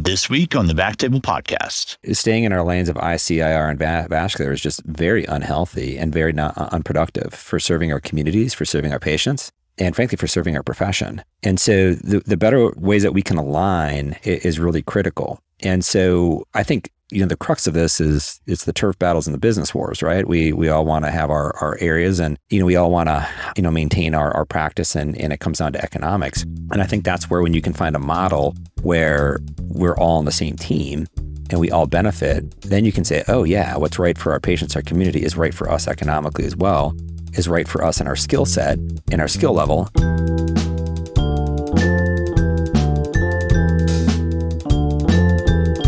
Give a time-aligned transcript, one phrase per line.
[0.00, 1.96] This week on the Backtable Podcast.
[2.14, 6.32] Staying in our lanes of ICIR and va- vascular is just very unhealthy and very
[6.32, 10.56] not, uh, unproductive for serving our communities, for serving our patients, and frankly, for serving
[10.56, 11.24] our profession.
[11.42, 15.40] And so the, the better ways that we can align is really critical.
[15.64, 19.26] And so I think you know the crux of this is it's the turf battles
[19.26, 20.26] and the business wars right?
[20.26, 23.08] We we all want to have our, our areas and you know we all want
[23.08, 26.42] to you know maintain our, our practice and and it comes down to economics.
[26.70, 29.38] And i think that's where when you can find a model where
[29.68, 31.06] we're all on the same team
[31.50, 34.76] and we all benefit then you can say oh yeah what's right for our patients
[34.76, 36.94] our community is right for us economically as well
[37.34, 38.78] is right for us and our skill set
[39.10, 39.88] and our skill level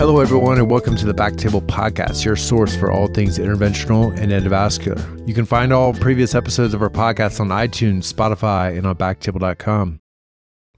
[0.01, 4.33] Hello, everyone, and welcome to the Backtable Podcast, your source for all things interventional and
[4.33, 5.29] endovascular.
[5.29, 10.01] You can find all previous episodes of our podcast on iTunes, Spotify, and on backtable.com.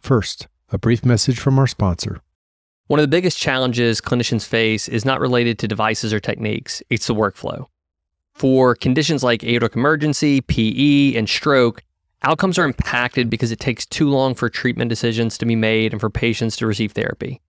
[0.00, 2.20] First, a brief message from our sponsor.
[2.88, 7.06] One of the biggest challenges clinicians face is not related to devices or techniques, it's
[7.06, 7.66] the workflow.
[8.34, 11.84] For conditions like aortic emergency, PE, and stroke,
[12.24, 16.00] outcomes are impacted because it takes too long for treatment decisions to be made and
[16.00, 17.40] for patients to receive therapy.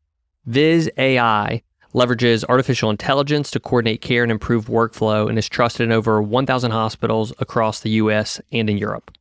[0.45, 1.61] Viz AI
[1.93, 6.71] leverages artificial intelligence to coordinate care and improve workflow and is trusted in over 1,000
[6.71, 9.11] hospitals across the US and in Europe.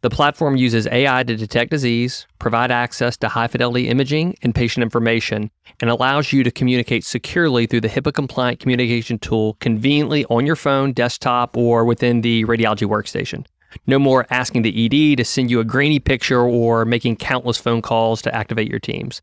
[0.00, 4.84] The platform uses AI to detect disease, provide access to high fidelity imaging and patient
[4.84, 10.46] information, and allows you to communicate securely through the HIPAA compliant communication tool conveniently on
[10.46, 13.44] your phone, desktop, or within the radiology workstation.
[13.88, 17.82] No more asking the ED to send you a grainy picture or making countless phone
[17.82, 19.20] calls to activate your teams.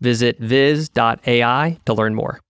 [0.00, 2.40] Visit viz.ai to learn more.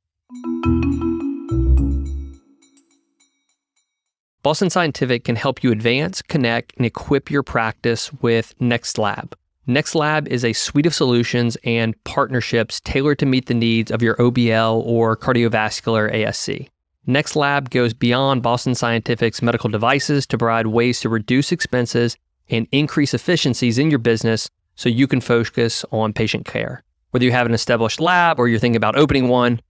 [4.42, 9.32] Boston Scientific can help you advance, connect, and equip your practice with NextLab.
[9.66, 14.16] NextLab is a suite of solutions and partnerships tailored to meet the needs of your
[14.16, 16.69] OBL or cardiovascular ASC.
[17.06, 22.16] NextLab goes beyond Boston Scientific's medical devices to provide ways to reduce expenses
[22.48, 26.82] and increase efficiencies in your business so you can focus on patient care.
[27.10, 29.60] Whether you have an established lab or you're thinking about opening one,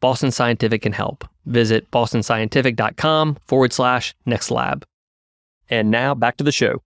[0.00, 1.24] Boston Scientific can help.
[1.46, 4.84] Visit bostonscientific.com forward slash next lab.
[5.70, 6.82] And now back to the show.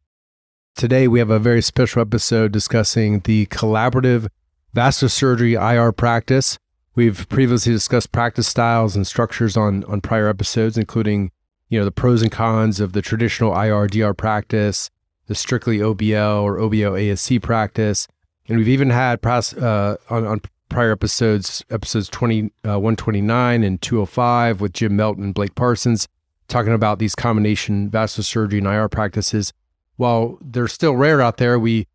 [0.74, 4.28] Today, we have a very special episode discussing the collaborative
[4.72, 6.58] vascular surgery IR practice.
[6.94, 11.30] We've previously discussed practice styles and structures on, on prior episodes, including
[11.68, 14.90] you know the pros and cons of the traditional IR DR practice,
[15.26, 18.08] the strictly OBL or OBO ASC practice,
[18.52, 24.60] and we've even had uh, on, on prior episodes, episodes 20, uh, 129 and 205
[24.60, 26.06] with Jim Melton and Blake Parsons,
[26.48, 29.54] talking about these combination vascular surgery and IR practices.
[29.96, 31.86] While they're still rare out there, we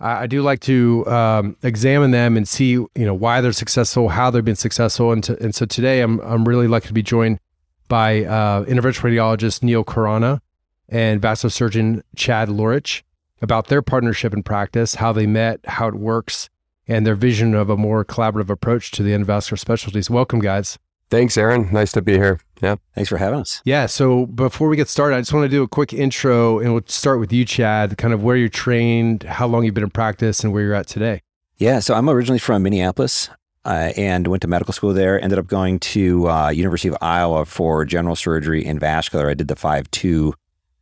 [0.00, 4.30] I, do like to um, examine them and see you know why they're successful, how
[4.30, 7.40] they've been successful, and to, and so today I'm I'm really lucky to be joined
[7.88, 10.40] by uh, interventional radiologist Neil Khurana
[10.88, 13.04] and vascular surgeon Chad Laurich
[13.42, 16.48] about their partnership in practice, how they met, how it works,
[16.88, 20.08] and their vision of a more collaborative approach to the endovascular specialties.
[20.08, 20.78] Welcome, guys.
[21.08, 21.72] Thanks, Aaron.
[21.72, 22.40] Nice to be here.
[22.60, 22.76] Yeah.
[22.94, 23.84] thanks for having us Yeah.
[23.84, 26.82] So before we get started, I just want to do a quick intro and we'll
[26.86, 30.42] start with you, Chad, kind of where you're trained, how long you've been in practice,
[30.42, 31.20] and where you're at today.
[31.58, 33.28] Yeah, so I'm originally from Minneapolis
[33.64, 35.20] uh, and went to medical school there.
[35.22, 39.30] Ended up going to uh, University of Iowa for general surgery and vascular.
[39.30, 40.32] I did the 5-2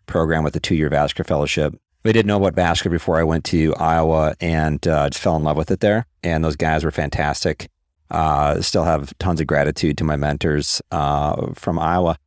[0.07, 1.75] program with the two-year vascular fellowship.
[2.07, 5.43] I didn't know about vascular before I went to Iowa and uh, just fell in
[5.43, 6.07] love with it there.
[6.23, 7.71] And those guys were fantastic.
[8.11, 12.19] Uh, still have tons of gratitude to my mentors uh, from Iowa.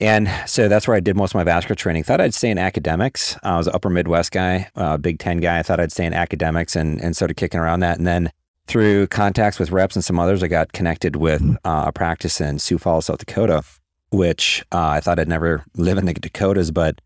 [0.00, 2.04] And so that's where I did most of my vascular training.
[2.04, 3.36] Thought I'd stay in academics.
[3.42, 5.58] I was an upper Midwest guy, uh, Big Ten guy.
[5.58, 7.98] I thought I'd stay in academics and, and started kicking around that.
[7.98, 8.30] And then
[8.66, 12.58] through contacts with reps and some others, I got connected with uh, a practice in
[12.58, 13.64] Sioux Falls, South Dakota,
[14.10, 17.00] which uh, I thought I'd never live in the Dakotas, but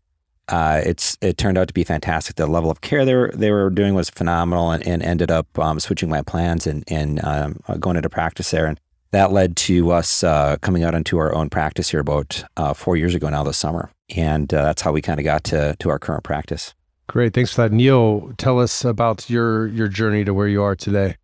[0.49, 2.35] uh, it's it turned out to be fantastic.
[2.35, 5.47] The level of care they were they were doing was phenomenal, and, and ended up
[5.57, 8.79] um, switching my plans and and um, going into practice there, and
[9.11, 12.97] that led to us uh, coming out into our own practice here about uh, four
[12.97, 15.89] years ago now this summer, and uh, that's how we kind of got to to
[15.89, 16.73] our current practice.
[17.07, 17.33] Great.
[17.33, 17.71] Thanks for that.
[17.71, 21.15] Neil, tell us about your your journey to where you are today.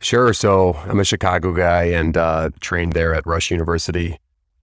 [0.00, 0.32] Sure.
[0.32, 4.18] So I'm a Chicago guy and uh, trained there at Rush University.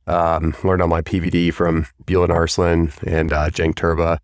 [0.08, 4.20] Um, learned on my PVD from Bulent Arslan and uh, Turba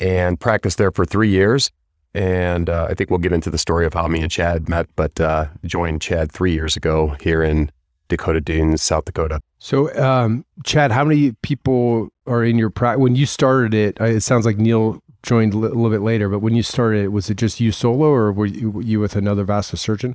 [0.00, 1.70] and practiced there for three years.
[2.14, 4.88] And uh, I think we'll get into the story of how me and Chad met,
[4.96, 7.70] but uh, joined Chad three years ago here in
[8.08, 9.40] Dakota Dunes, South Dakota.
[9.58, 13.02] So, um, Chad, how many people are in your practice?
[13.02, 16.38] When you started it, uh, it sounds like Neil joined a little bit later, but
[16.38, 19.14] when you started it, was it just you solo or were you, were you with
[19.14, 20.14] another vascular surgeon?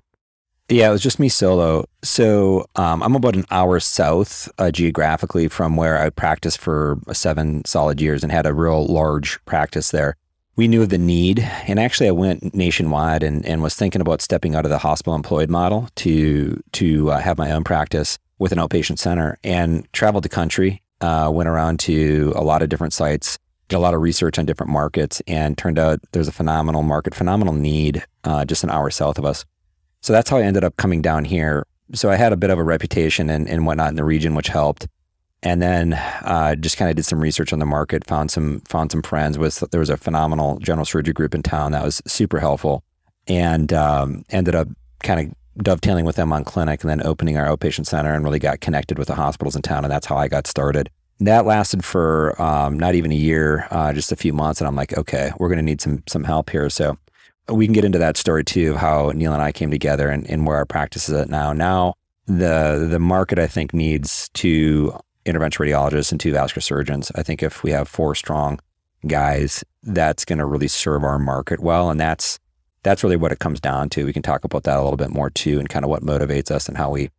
[0.69, 1.85] Yeah, it was just me solo.
[2.03, 7.65] So um, I'm about an hour south uh, geographically from where I practiced for seven
[7.65, 10.15] solid years and had a real large practice there.
[10.55, 14.21] We knew of the need, and actually, I went nationwide and, and was thinking about
[14.21, 18.51] stepping out of the hospital employed model to to uh, have my own practice with
[18.51, 20.81] an outpatient center, and traveled the country.
[21.01, 24.45] Uh, went around to a lot of different sites, did a lot of research on
[24.45, 28.91] different markets, and turned out there's a phenomenal market, phenomenal need uh, just an hour
[28.91, 29.45] south of us.
[30.03, 31.65] So that's how I ended up coming down here.
[31.93, 34.49] So I had a bit of a reputation and, and whatnot in the region, which
[34.49, 34.87] helped.
[35.41, 38.91] And then uh, just kind of did some research on the market, found some found
[38.91, 39.37] some friends.
[39.37, 42.81] With there was a phenomenal general surgery group in town that was super helpful,
[43.27, 44.69] and um, ended up
[45.03, 48.39] kind of dovetailing with them on clinic, and then opening our outpatient center, and really
[48.39, 50.89] got connected with the hospitals in town, and that's how I got started.
[51.19, 54.77] That lasted for um, not even a year, uh, just a few months, and I'm
[54.77, 56.69] like, okay, we're going to need some some help here.
[56.69, 56.97] So
[57.49, 60.29] we can get into that story too, of how Neil and I came together and,
[60.29, 61.53] and where our practice is at now.
[61.53, 61.95] Now,
[62.25, 67.11] the the market I think needs two interventional radiologists and two vascular surgeons.
[67.15, 68.59] I think if we have four strong
[69.07, 72.39] guys, that's going to really serve our market well, and that's
[72.83, 74.05] that's really what it comes down to.
[74.05, 76.49] We can talk about that a little bit more too, and kind of what motivates
[76.51, 77.09] us and how we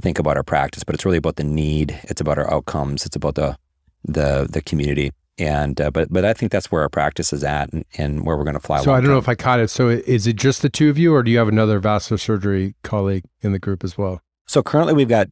[0.00, 0.84] think about our practice.
[0.84, 1.98] But it's really about the need.
[2.04, 3.04] It's about our outcomes.
[3.06, 3.56] It's about the
[4.04, 7.72] the the community and uh, but but I think that's where our practice is at
[7.72, 8.82] and, and where we're going to fly.
[8.82, 9.68] So I don't know if I caught it.
[9.68, 12.74] So is it just the two of you, or do you have another vascular surgery
[12.82, 14.20] colleague in the group as well?
[14.46, 15.28] So currently we've got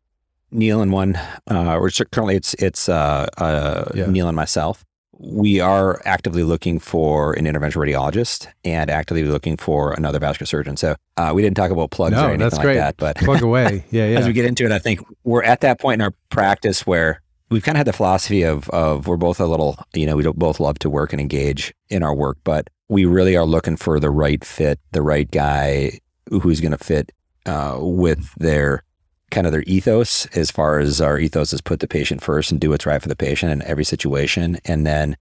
[0.53, 1.19] Neil and one.
[1.51, 4.07] Uh, or currently it's it's uh, uh, yeah.
[4.07, 4.85] Neil and myself.
[5.19, 10.77] We are actively looking for an interventional radiologist and actively looking for another vascular surgeon.
[10.77, 12.77] So uh, we didn't talk about plugs no, or anything that's like great.
[12.77, 13.85] that, but plug away.
[13.91, 14.19] Yeah, yeah.
[14.19, 17.23] as we get into it, I think we're at that point in our practice where
[17.53, 20.25] we've kind of had the philosophy of of we're both a little, you know, we
[20.33, 24.01] both love to work and engage in our work, but we really are looking for
[24.01, 26.01] the right fit, the right guy
[26.31, 27.13] who's going to fit
[27.47, 28.83] uh, with their
[29.31, 32.61] kind of their ethos as far as our ethos is put the patient first and
[32.61, 34.59] do what's right for the patient in every situation.
[34.65, 35.17] And then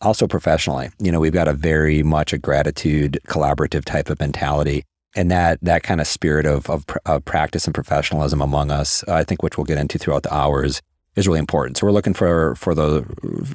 [0.00, 4.84] also professionally, you know, we've got a very much a gratitude, collaborative type of mentality.
[5.16, 9.24] And that that kind of spirit of, of, of practice and professionalism among us, I
[9.24, 10.82] think, which we'll get into throughout the hours,
[11.16, 11.76] is really important.
[11.76, 13.04] So we're looking for for the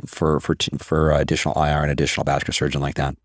[0.05, 3.15] for for for additional IR and additional vascular surgeon like that.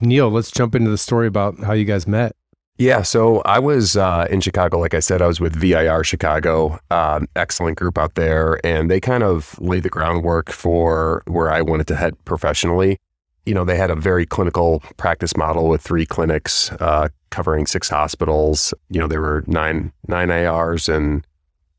[0.00, 2.34] Neil, let's jump into the story about how you guys met.
[2.78, 4.78] Yeah, so I was uh, in Chicago.
[4.78, 8.98] Like I said, I was with VIR Chicago, um, excellent group out there, and they
[8.98, 12.98] kind of laid the groundwork for where I wanted to head professionally.
[13.44, 17.88] You know, they had a very clinical practice model with three clinics uh, covering six
[17.88, 18.72] hospitals.
[18.88, 21.26] You know, there were nine nine IRs and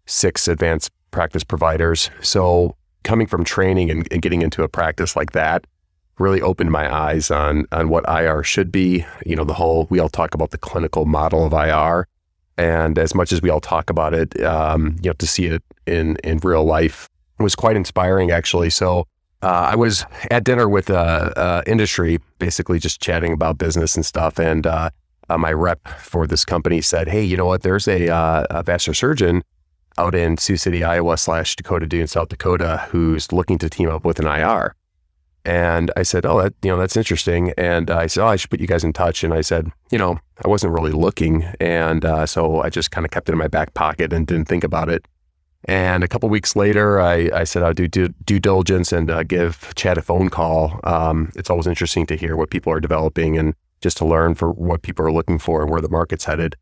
[0.05, 2.09] six advanced practice providers.
[2.21, 5.65] So coming from training and, and, getting into a practice like that
[6.19, 9.05] really opened my eyes on on what IR should be.
[9.25, 12.07] You know, the whole we all talk about the clinical model of IR,
[12.57, 15.63] and as much as we all talk about it, um, you know, to see it
[15.85, 18.69] in in real life was quite inspiring, actually.
[18.69, 19.07] So.
[19.41, 24.05] Uh, I was at dinner with uh, uh, industry, basically just chatting about business and
[24.05, 24.39] stuff.
[24.39, 24.89] And uh,
[25.27, 27.61] uh, my rep for this company said, "Hey, you know what?
[27.61, 29.43] There's a, uh, a vascular surgeon
[29.97, 34.05] out in Sioux City, Iowa slash Dakota Dunes, South Dakota, who's looking to team up
[34.05, 34.75] with an IR.
[35.45, 37.51] And I said, oh, that, you know, that's interesting.
[37.57, 39.23] And I said, oh, I should put you guys in touch.
[39.23, 41.43] And I said, you know, I wasn't really looking.
[41.59, 44.47] And uh, so I just kind of kept it in my back pocket and didn't
[44.47, 45.05] think about it.
[45.65, 49.23] And a couple weeks later, I, I said I'll do due, due diligence and uh,
[49.23, 50.79] give Chad a phone call.
[50.83, 54.51] Um, it's always interesting to hear what people are developing and just to learn for
[54.51, 56.55] what people are looking for and where the market's headed.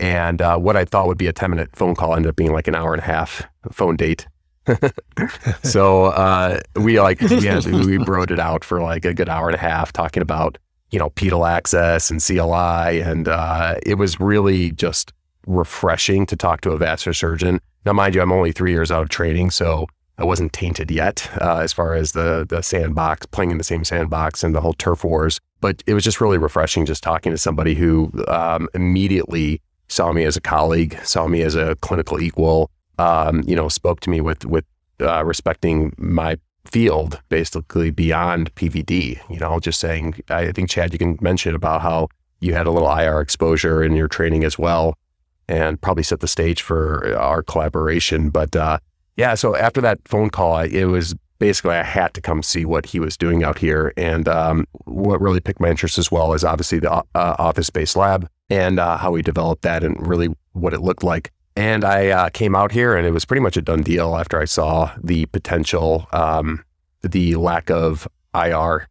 [0.00, 2.52] And uh, what I thought would be a 10 minute phone call ended up being
[2.52, 4.26] like an hour and a half phone date.
[5.62, 9.54] so uh, we like we, we broed it out for like a good hour and
[9.54, 10.58] a half talking about
[10.90, 15.12] you know pedal access and CLI, and uh, it was really just
[15.46, 17.60] refreshing to talk to a vascular surgeon.
[17.86, 19.86] Now, mind you, I'm only three years out of training, so
[20.18, 23.84] I wasn't tainted yet uh, as far as the the sandbox, playing in the same
[23.84, 25.40] sandbox and the whole turf wars.
[25.60, 30.24] But it was just really refreshing just talking to somebody who um, immediately saw me
[30.24, 34.20] as a colleague, saw me as a clinical equal, um, you know, spoke to me
[34.20, 34.64] with with
[35.00, 39.18] uh, respecting my field, basically beyond PVD.
[39.30, 42.08] You know, just saying, I think Chad, you can mention about how
[42.40, 44.94] you had a little IR exposure in your training as well,
[45.48, 48.30] and probably set the stage for our collaboration.
[48.30, 48.78] But uh,
[49.16, 52.86] yeah, so after that phone call, it was basically I had to come see what
[52.86, 53.92] he was doing out here.
[53.96, 57.96] And um, what really piqued my interest as well is obviously the uh, office based
[57.96, 61.32] lab and uh, how we developed that and really what it looked like.
[61.56, 64.40] And I uh, came out here and it was pretty much a done deal after
[64.40, 66.64] I saw the potential, um,
[67.02, 68.88] the lack of IR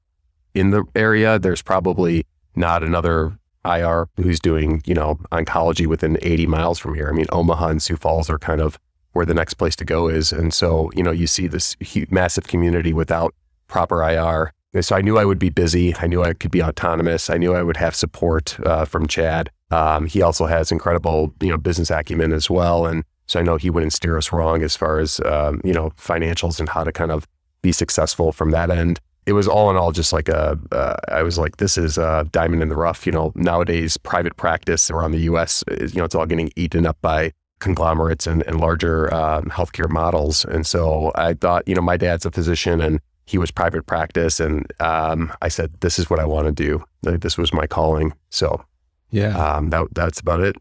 [0.54, 1.40] in the area.
[1.40, 7.10] There's probably not another IR who's doing, you know, oncology within 80 miles from here.
[7.10, 8.78] I mean, Omaha and Sioux Falls are kind of
[9.14, 10.32] where the next place to go is.
[10.32, 13.34] And so, you know, you see this huge, massive community without
[13.68, 14.54] proper IR.
[14.82, 15.96] So I knew I would be busy.
[15.96, 17.30] I knew I could be autonomous.
[17.30, 19.50] I knew I would have support uh, from Chad.
[19.72, 22.86] Um, he also has incredible, you know, business acumen as well.
[22.86, 25.92] And so I know he wouldn't steer us wrong as far as, um, you know,
[25.92, 27.28] financials and how to kind of
[27.62, 29.00] be successful from that end.
[29.26, 30.58] It was all in all just like a.
[30.72, 33.06] Uh, I was like, this is a diamond in the rough.
[33.06, 35.66] You know, nowadays private practice around the U.S.
[35.68, 39.90] Is, you know, it's all getting eaten up by conglomerates and, and larger um, healthcare
[39.90, 40.46] models.
[40.46, 44.40] And so I thought, you know, my dad's a physician and he was private practice,
[44.40, 46.84] and um, I said, this is what I want to do.
[47.04, 48.14] Like, this was my calling.
[48.30, 48.64] So
[49.12, 49.38] Yeah.
[49.38, 50.56] um, that that's about it.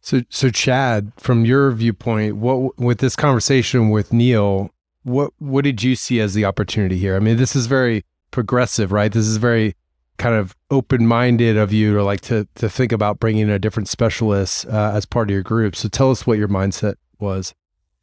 [0.00, 4.70] So, so Chad, from your viewpoint, what with this conversation with Neil,
[5.02, 7.16] what what did you see as the opportunity here?
[7.16, 9.12] I mean, this is very progressive, right?
[9.12, 9.74] This is very
[10.18, 13.58] kind of open minded of you to like to to think about bringing in a
[13.58, 15.74] different specialist uh, as part of your group.
[15.74, 17.52] So, tell us what your mindset was.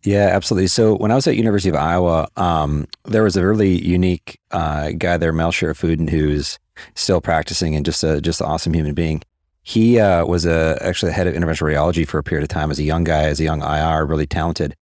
[0.04, 0.68] Yeah, absolutely.
[0.68, 4.92] So when I was at University of Iowa, um, there was a really unique uh,
[4.92, 6.60] guy there, Mel Sharafuddin, who's
[6.96, 9.22] still practicing and just a just an awesome human being.
[9.62, 12.70] He uh, was a, actually the head of interventional radiology for a period of time
[12.70, 14.76] as a young guy, as a young IR, really talented.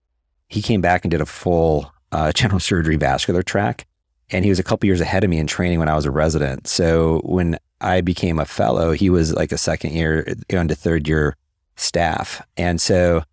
[0.49, 3.85] He came back and did a full uh, general surgery vascular track,
[4.31, 6.11] and he was a couple years ahead of me in training when I was a
[6.11, 6.65] resident.
[6.67, 11.07] So when I became a fellow, he was like a second year going to third
[11.07, 11.35] year
[11.75, 13.23] staff, and so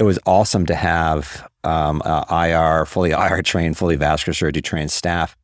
[0.00, 4.90] it was awesome to have um, uh, IR, fully IR trained, fully vascular surgery trained
[4.90, 5.36] staff.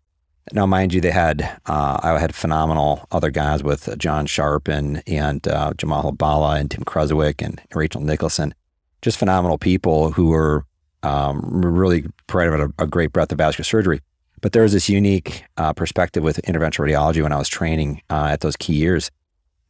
[0.52, 5.02] Now, mind you, they had uh, I had phenomenal other guys with John Sharp and
[5.06, 8.54] and uh, Jamal Hoballah and Tim Kresowik and Rachel Nicholson,
[9.02, 10.64] just phenomenal people who were
[11.02, 14.00] um, really provided a, a, great breadth of vascular surgery.
[14.40, 18.28] But there was this unique uh, perspective with interventional radiology when I was training uh,
[18.30, 19.10] at those key years,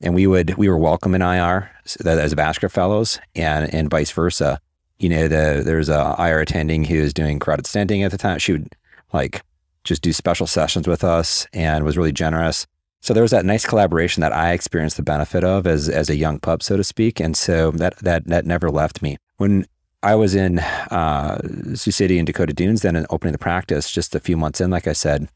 [0.00, 1.70] and we would we were welcome in IR
[2.04, 4.60] as vascular fellows, and and vice versa
[4.98, 8.38] you know, the, there's a IR attending who was doing carotid stenting at the time.
[8.38, 8.74] She would
[9.12, 9.42] like
[9.84, 12.66] just do special sessions with us and was really generous.
[13.00, 16.16] So there was that nice collaboration that I experienced the benefit of as as a
[16.16, 17.20] young pup, so to speak.
[17.20, 19.16] And so that that that never left me.
[19.36, 19.66] When
[20.02, 21.38] I was in uh,
[21.74, 24.70] Sioux City and Dakota Dunes, then and opening the practice, just a few months in,
[24.70, 25.28] like I said,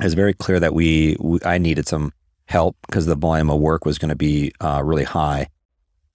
[0.00, 2.12] it was very clear that we, we I needed some
[2.46, 5.48] help because the volume of work was going to be uh, really high.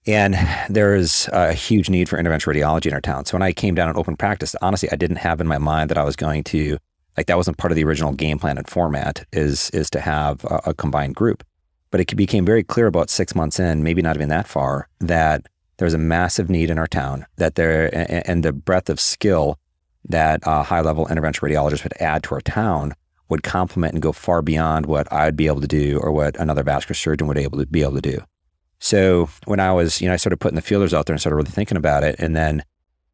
[0.09, 0.35] And
[0.69, 3.25] there is a huge need for interventional radiology in our town.
[3.25, 5.91] So when I came down and opened practice, honestly, I didn't have in my mind
[5.91, 6.79] that I was going to
[7.15, 10.43] like that wasn't part of the original game plan and format is is to have
[10.45, 11.43] a, a combined group.
[11.91, 15.45] But it became very clear about six months in, maybe not even that far, that
[15.77, 17.89] there's a massive need in our town that there
[18.27, 19.59] and the breadth of skill
[20.05, 22.95] that a high level interventional radiologist would add to our town
[23.27, 26.63] would complement and go far beyond what I'd be able to do or what another
[26.63, 28.23] vascular surgeon would able to be able to do.
[28.79, 31.35] So when I was, you know, I started putting the feelers out there and started
[31.35, 32.15] really thinking about it.
[32.19, 32.63] And then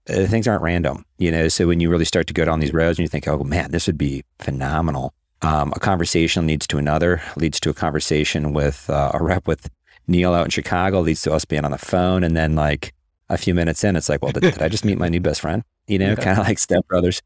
[0.09, 1.47] uh, things aren't random, you know.
[1.47, 3.71] So when you really start to go down these roads and you think, oh man,
[3.71, 5.13] this would be phenomenal.
[5.41, 9.69] Um, a conversation leads to another, leads to a conversation with uh, a rep with
[10.07, 12.23] Neil out in Chicago, leads to us being on the phone.
[12.23, 12.93] And then like
[13.29, 15.41] a few minutes in, it's like, well, did, did I just meet my new best
[15.41, 15.63] friend?
[15.87, 16.15] You know, yeah.
[16.15, 17.21] kind of like stepbrothers.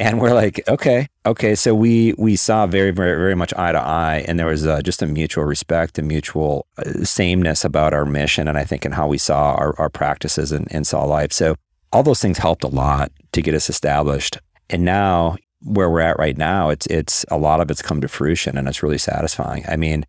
[0.00, 1.56] And we're like, okay, okay.
[1.56, 4.80] So we we saw very, very, very much eye to eye, and there was uh,
[4.80, 8.92] just a mutual respect, a mutual uh, sameness about our mission, and I think in
[8.92, 11.32] how we saw our, our practices and, and saw life.
[11.32, 11.56] So
[11.92, 14.38] all those things helped a lot to get us established.
[14.70, 18.08] And now where we're at right now, it's it's a lot of it's come to
[18.08, 19.64] fruition, and it's really satisfying.
[19.68, 20.06] I mean,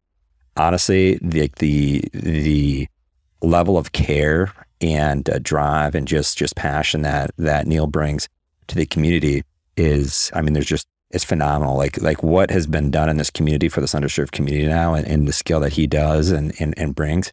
[0.56, 2.88] honestly, the the the
[3.42, 8.30] level of care and uh, drive and just just passion that that Neil brings
[8.68, 9.44] to the community
[9.80, 11.76] is, I mean, there's just, it's phenomenal.
[11.76, 15.08] Like, like what has been done in this community for this underserved community now and,
[15.08, 17.32] and the skill that he does and, and, and brings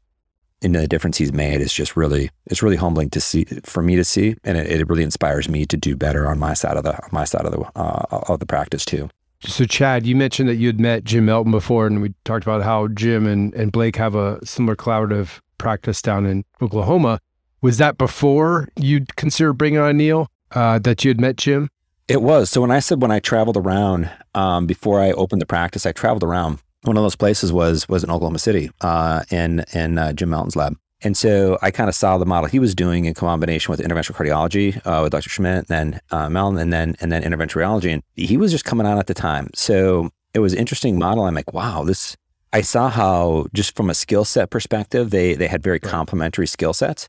[0.62, 3.97] and the difference he's made is just really, it's really humbling to see for me
[3.97, 4.37] to see.
[4.45, 7.25] And it, it really inspires me to do better on my side of the, my
[7.25, 9.09] side of the, uh, of the practice too.
[9.41, 12.62] So, Chad, you mentioned that you had met Jim Melton before, and we talked about
[12.62, 17.21] how Jim and, and Blake have a similar collaborative practice down in Oklahoma.
[17.61, 21.69] Was that before you'd consider bringing on Neil uh, that you had met Jim?
[22.09, 22.51] It was.
[22.51, 25.93] So when I said when I traveled around um, before I opened the practice, I
[25.93, 26.61] traveled around.
[26.83, 30.55] One of those places was was in Oklahoma City, uh, in in uh, Jim Melton's
[30.55, 30.77] lab.
[31.03, 34.15] And so I kind of saw the model he was doing in combination with interventional
[34.15, 35.29] cardiology uh, with Dr.
[35.29, 38.87] Schmidt, then uh, Melton, and then and then interventional radiology, and he was just coming
[38.87, 39.51] on at the time.
[39.55, 41.25] So it was an interesting model.
[41.25, 42.17] I'm like, wow, this.
[42.53, 46.73] I saw how just from a skill set perspective, they they had very complementary skill
[46.73, 47.09] sets,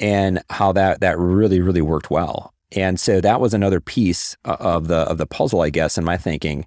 [0.00, 2.51] and how that that really really worked well.
[2.74, 6.16] And so that was another piece of the of the puzzle, I guess, in my
[6.16, 6.66] thinking.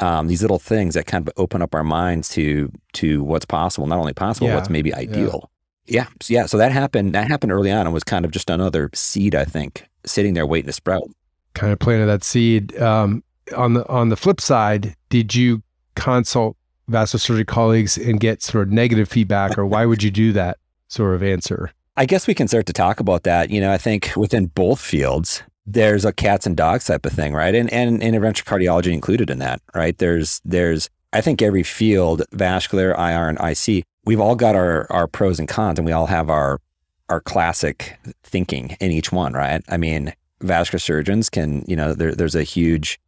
[0.00, 3.86] Um, these little things that kind of open up our minds to to what's possible,
[3.86, 4.56] not only possible, Yeah.
[4.56, 5.50] what's maybe ideal.
[5.86, 6.06] Yeah.
[6.20, 6.46] So, yeah.
[6.46, 7.14] So that happened.
[7.14, 10.46] That happened early on and was kind of just another seed, I think, sitting there
[10.46, 11.08] waiting to sprout.
[11.54, 12.76] kind of planted that seed.
[12.80, 13.22] Um,
[13.56, 15.62] on the on the flip side, did you
[15.96, 16.56] consult
[16.88, 20.56] vascular surgery colleagues and get sort of negative feedback, or why would you do that
[20.88, 21.70] sort of answer?
[21.96, 23.50] I guess we can start to talk about that.
[23.50, 27.34] You know, I think within both fields, there's a cats and dogs type of thing,
[27.34, 27.54] right?
[27.54, 29.96] And and, interventional cardiology included in that, right?
[29.98, 35.06] There's there's I think every field, vascular, IR, and IC, we've all got our our
[35.06, 36.60] pros and cons, and we all have our
[37.08, 39.62] our classic thinking in each one, right?
[39.68, 42.98] I mean, vascular surgeons can, you know, there, there's a huge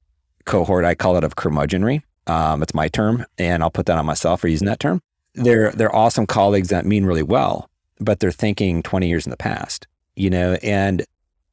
[0.45, 0.85] cohort.
[0.85, 2.03] I call it of curmudgeonry.
[2.27, 5.01] Um, it's my term, and I'll put that on myself for using that term.
[5.35, 7.71] They're they're awesome colleagues that mean really well,
[8.05, 11.05] but they're thinking 20 years in the past, you know, and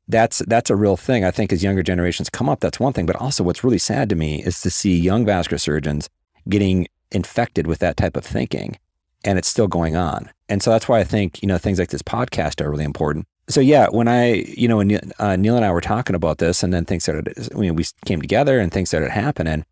[0.08, 1.24] that's that's a real thing.
[1.24, 3.06] I think as younger generations come up, that's one thing.
[3.06, 6.10] But also, what's really sad to me is to see young vascular surgeons
[6.50, 8.78] getting infected with that type of thinking,
[9.24, 10.30] and it's still going on.
[10.50, 13.26] And so that's why I think you know things like this podcast are really important.
[13.48, 16.64] So yeah, when I you know when uh, Neil and I were talking about this,
[16.64, 19.66] and then things started, you know, we came together and things started happening.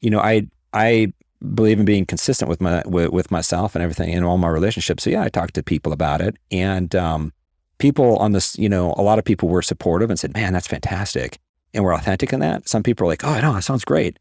[0.00, 1.12] You know, I I
[1.54, 5.04] believe in being consistent with my with, with myself and everything in all my relationships.
[5.04, 7.32] So yeah, I talked to people about it, and um,
[7.78, 10.66] people on this, you know, a lot of people were supportive and said, "Man, that's
[10.66, 11.38] fantastic,"
[11.74, 12.68] and we're authentic in that.
[12.68, 14.18] Some people are like, "Oh, I know, that sounds great,"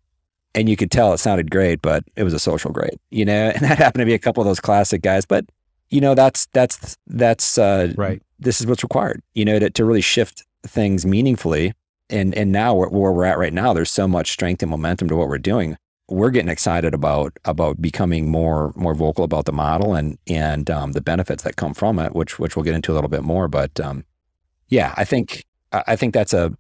[0.54, 3.50] and you could tell it sounded great, but it was a social grade, you know.
[3.56, 5.46] And that happened to be a couple of those classic guys, but
[5.90, 8.22] you know, that's that's that's uh, Right.
[8.40, 11.74] this is what's required, you know, to, to really shift things meaningfully.
[12.10, 15.08] And and now where, where we're at right now, there's so much strength and momentum
[15.10, 15.78] to what we're doing.
[16.08, 20.92] We're getting excited about about becoming more more vocal about the model and and um,
[20.92, 23.48] the benefits that come from it, which which we'll get into a little bit more.
[23.48, 24.06] But um,
[24.70, 26.56] yeah, I think I think that's a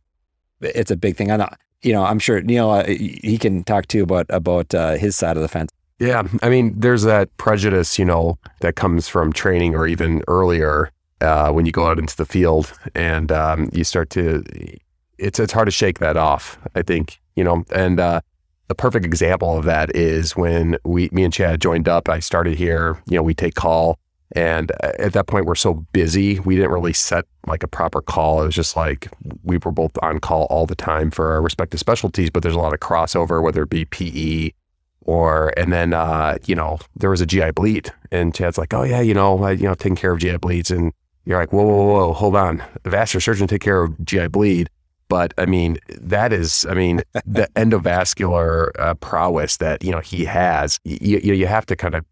[0.61, 1.31] it's a big thing.
[1.31, 1.49] I know,
[1.81, 5.37] you know, I'm sure Neil uh, he can talk too about about uh, his side
[5.37, 5.71] of the fence.
[5.99, 10.91] Yeah, I mean, there's that prejudice, you know, that comes from training or even earlier
[11.21, 14.43] uh, when you go out into the field and um, you start to.
[15.17, 16.59] It's it's hard to shake that off.
[16.75, 18.21] I think you know, and uh,
[18.67, 22.09] the perfect example of that is when we, me and Chad joined up.
[22.09, 23.01] I started here.
[23.07, 23.99] You know, we take call,
[24.31, 28.01] and uh, at that point we're so busy, we didn't really set like a proper
[28.01, 28.41] call.
[28.41, 29.09] It was just like
[29.43, 32.59] we were both on call all the time for our respective specialties, but there's a
[32.59, 34.51] lot of crossover, whether it be PE
[35.01, 38.83] or and then uh, you know there was a GI bleed, and Chad's like, oh
[38.83, 40.91] yeah, you know, I, you know, taking care of GI bleeds, and
[41.25, 44.69] you're like, whoa, whoa, whoa, hold on, vascular surgeon take care of GI bleed,
[45.07, 50.25] but I mean that is, I mean, the endovascular uh, prowess that you know he
[50.25, 52.05] has, you, you you have to kind of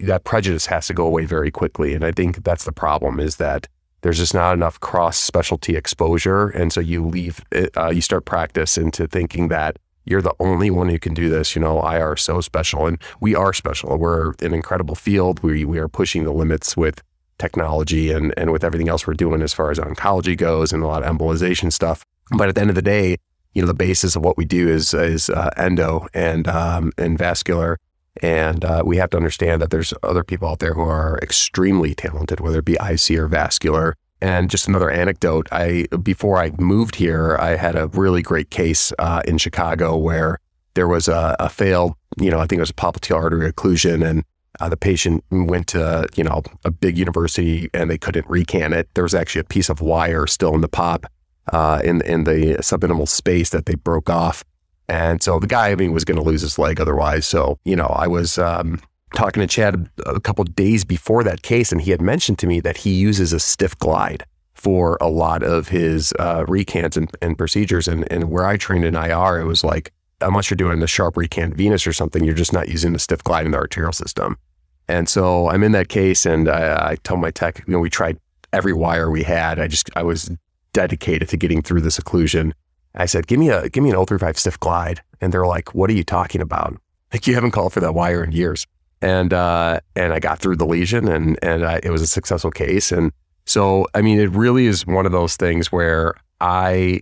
[0.00, 3.36] that prejudice has to go away very quickly, and I think that's the problem is
[3.36, 3.66] that.
[4.02, 6.50] There's just not enough cross specialty exposure.
[6.50, 7.40] And so you leave,
[7.76, 9.76] uh, you start practice into thinking that
[10.08, 11.54] you're the only one who can do this.
[11.54, 13.98] You know, I are so special, and we are special.
[13.98, 15.42] We're an incredible field.
[15.42, 17.02] We we are pushing the limits with
[17.38, 20.86] technology and and with everything else we're doing as far as oncology goes, and a
[20.86, 22.04] lot of embolization stuff.
[22.36, 23.16] But at the end of the day,
[23.54, 27.18] you know, the basis of what we do is is uh, endo and um, and
[27.18, 27.78] vascular.
[28.20, 31.94] And uh, we have to understand that there's other people out there who are extremely
[31.94, 33.94] talented, whether it be IC or vascular.
[34.20, 38.92] And just another anecdote: I before I moved here, I had a really great case
[38.98, 40.38] uh, in Chicago where
[40.74, 44.08] there was a, a failed, you know, I think it was a popliteal artery occlusion,
[44.08, 44.24] and
[44.60, 48.88] uh, the patient went to, you know, a big university and they couldn't recan it.
[48.94, 51.06] There was actually a piece of wire still in the pop,
[51.52, 54.44] uh, in in the subintimal space that they broke off,
[54.88, 57.26] and so the guy, I mean, was going to lose his leg otherwise.
[57.26, 58.80] So, you know, I was um,
[59.14, 62.60] talking to Chad a couple days before that case, and he had mentioned to me
[62.60, 67.36] that he uses a stiff glide for a lot of his uh, recants and, and
[67.36, 67.86] procedures.
[67.86, 71.16] And, and where I trained in IR, it was like, unless you're doing the sharp
[71.16, 74.36] recant venous or something, you're just not using the stiff glide in the arterial system.
[74.88, 77.90] And so I'm in that case, and I, I tell my tech, you know, we
[77.90, 78.18] tried
[78.54, 79.60] every wire we had.
[79.60, 80.30] I just, I was
[80.72, 82.52] dedicated to getting through this occlusion.
[82.94, 85.02] I said, give me a, give me an 035 stiff glide.
[85.20, 86.76] And they're like, what are you talking about?
[87.12, 88.66] Like, you haven't called for that wire in years.
[89.00, 92.50] And, uh, and I got through the lesion and, and I, it was a successful
[92.50, 92.90] case.
[92.90, 93.12] And
[93.46, 97.00] so, I mean, it really is one of those things where I,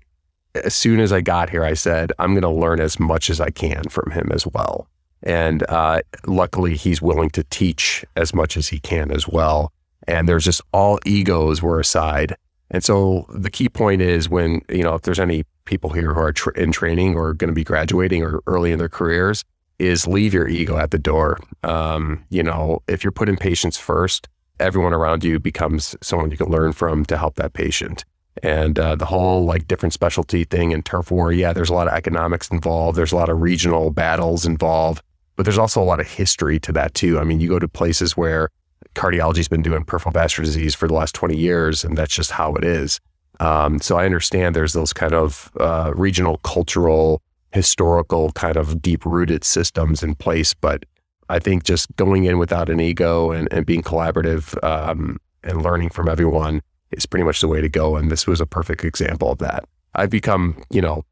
[0.54, 3.40] as soon as I got here, I said, I'm going to learn as much as
[3.40, 4.88] I can from him as well.
[5.22, 9.72] And uh, luckily, he's willing to teach as much as he can as well.
[10.06, 12.36] And there's just all egos were aside.
[12.70, 16.20] And so the key point is when, you know, if there's any people here who
[16.20, 19.44] are tr- in training or going to be graduating or early in their careers,
[19.78, 21.38] is leave your ego at the door.
[21.62, 26.48] Um, you know, if you're putting patients first, everyone around you becomes someone you can
[26.48, 28.04] learn from to help that patient.
[28.42, 31.32] and uh, the whole like different specialty thing in turf war.
[31.32, 32.96] Yeah, there's a lot of economics involved.
[32.98, 35.02] There's a lot of regional battles involved,
[35.36, 37.18] but there's also a lot of history to that too.
[37.18, 38.48] I mean, you go to places where
[38.96, 42.54] cardiology's been doing peripheral vascular disease for the last 20 years, and that's just how
[42.54, 43.00] it is.
[43.38, 47.20] Um, so I understand there's those kind of uh, regional, cultural,
[47.52, 50.54] historical, kind of deep rooted systems in place.
[50.54, 50.84] But
[51.28, 55.90] I think just going in without an ego and, and being collaborative um, and learning
[55.90, 57.96] from everyone is pretty much the way to go.
[57.96, 59.64] And this was a perfect example of that.
[59.94, 61.04] I've become, you know,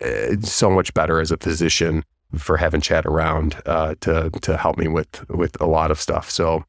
[0.00, 2.04] eh, so much better as a physician
[2.36, 6.30] for having Chad around uh, to to help me with with a lot of stuff.
[6.30, 6.64] So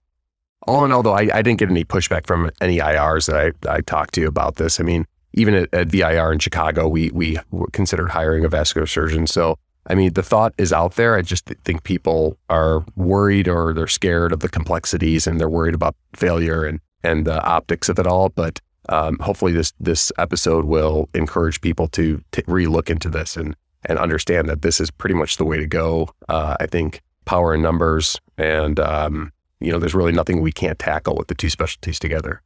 [0.66, 3.76] all in all, though, I, I didn't get any pushback from any IRs that I,
[3.76, 4.80] I talked to about this.
[4.80, 7.38] I mean, even at, at VIR in Chicago, we we
[7.72, 9.28] considered hiring a vascular surgeon.
[9.28, 11.16] So I mean, the thought is out there.
[11.16, 15.76] I just think people are worried or they're scared of the complexities and they're worried
[15.76, 18.30] about failure and and the optics of it all.
[18.30, 23.56] But um, hopefully, this this episode will encourage people to, to relook into this and
[23.86, 26.10] and understand that this is pretty much the way to go.
[26.28, 30.80] Uh, I think power in numbers and um, you know, there's really nothing we can't
[30.80, 32.42] tackle with the two specialties together.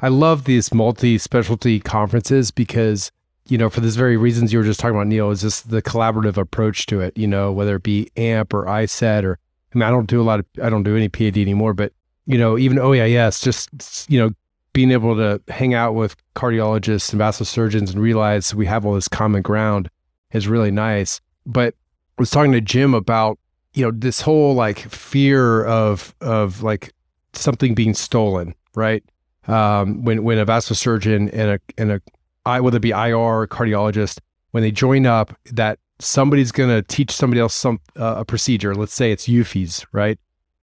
[0.00, 3.10] I love these multi-specialty conferences because,
[3.48, 5.82] you know, for these very reasons you were just talking about, Neil, is just the
[5.82, 9.38] collaborative approach to it, you know, whether it be AMP or ISET or,
[9.74, 11.92] I mean, I don't do a lot of, I don't do any PAD anymore, but,
[12.26, 14.30] you know, even OEIS, just, you know,
[14.72, 18.92] being able to hang out with cardiologists and vascular surgeons and realize we have all
[18.92, 19.88] this common ground
[20.32, 21.22] is really nice.
[21.46, 21.74] But
[22.18, 23.38] I was talking to Jim about
[23.76, 26.92] you know this whole like fear of of like
[27.32, 29.02] something being stolen right?
[29.48, 32.02] Um, when when a vascular surgeon and a and a
[32.44, 34.20] I whether it be IR or cardiologist
[34.52, 38.74] when they join up that somebody's going to teach somebody else some uh, a procedure
[38.74, 40.18] let's say it's UFEs right?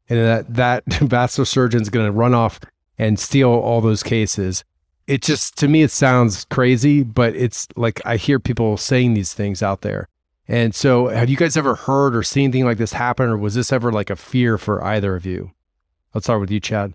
[0.07, 2.61] And that that vascular surgeon's going to run off
[2.97, 4.63] and steal all those cases.
[5.07, 9.33] It just to me it sounds crazy but it's like i hear people saying these
[9.33, 10.07] things out there
[10.47, 13.55] and so, have you guys ever heard or seen anything like this happen, or was
[13.55, 15.51] this ever like a fear for either of you?
[16.13, 16.93] Let's start with you, Chad.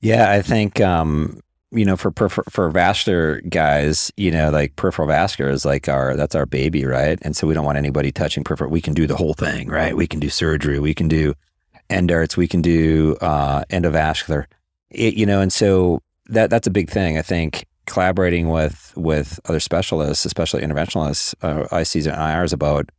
[0.00, 1.40] Yeah, I think um,
[1.72, 6.16] you know for for, for vascular guys, you know, like peripheral vascular is like our
[6.16, 7.18] that's our baby, right?
[7.22, 8.70] And so we don't want anybody touching peripheral.
[8.70, 9.96] We can do the whole thing, right?
[9.96, 11.34] We can do surgery, we can do
[11.90, 14.44] endarts, we can do uh, endovascular,
[14.90, 17.18] it, you know, and so that that's a big thing.
[17.18, 22.90] I think collaborating with with other specialists, especially interventionalists, uh, ICs and IRs, about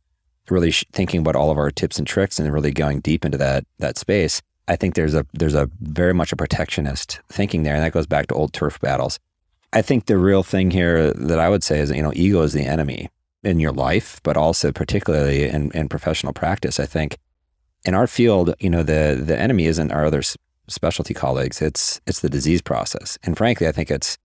[0.50, 3.38] really sh- thinking about all of our tips and tricks and really going deep into
[3.38, 4.42] that that space.
[4.68, 8.06] I think there's a there's a very much a protectionist thinking there, and that goes
[8.06, 9.18] back to old turf battles.
[9.72, 12.52] I think the real thing here that I would say is you know ego is
[12.52, 13.08] the enemy
[13.42, 16.80] in your life, but also particularly in, in professional practice.
[16.80, 17.18] I think
[17.84, 20.22] in our field, you know the the enemy isn't our other
[20.68, 24.16] specialty colleagues; it's it's the disease process, and frankly, I think it's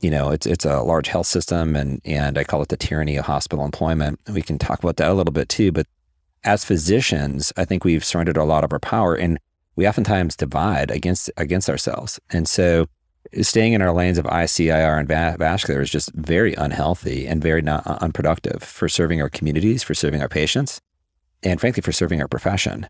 [0.00, 3.16] you know, it's it's a large health system, and and I call it the tyranny
[3.16, 4.20] of hospital employment.
[4.32, 5.72] We can talk about that a little bit too.
[5.72, 5.86] But
[6.44, 9.38] as physicians, I think we've surrendered a lot of our power, and
[9.76, 12.20] we oftentimes divide against against ourselves.
[12.30, 12.86] And so,
[13.40, 17.62] staying in our lanes of ICIR and va- vascular is just very unhealthy and very
[17.62, 20.80] not uh, unproductive for serving our communities, for serving our patients,
[21.42, 22.88] and frankly, for serving our profession.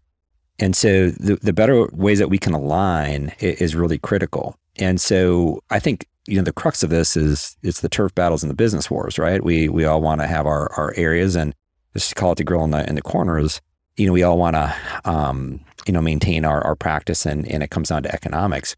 [0.58, 4.56] And so, the the better ways that we can align is really critical.
[4.76, 8.42] And so, I think you know the crux of this is it's the turf battles
[8.42, 9.42] and the business wars, right?
[9.42, 11.54] We we all want to have our our areas and
[11.94, 13.60] just call it the grill in the in the corners.
[13.96, 17.62] You know, we all want to um, you know maintain our our practice and and
[17.62, 18.76] it comes down to economics.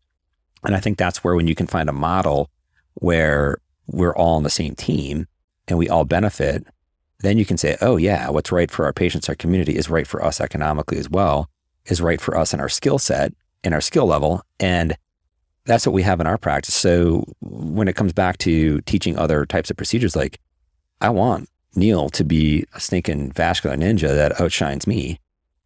[0.64, 2.50] And I think that's where when you can find a model
[2.94, 5.26] where we're all on the same team
[5.66, 6.66] and we all benefit,
[7.20, 10.06] then you can say, oh yeah, what's right for our patients, our community is right
[10.06, 11.48] for us economically as well,
[11.86, 13.32] is right for us in our skill set,
[13.64, 14.96] and our skill level, and
[15.70, 16.74] that's what we have in our practice.
[16.74, 20.40] So when it comes back to teaching other types of procedures, like
[21.00, 25.20] I want Neil to be a stinking vascular ninja that outshines me.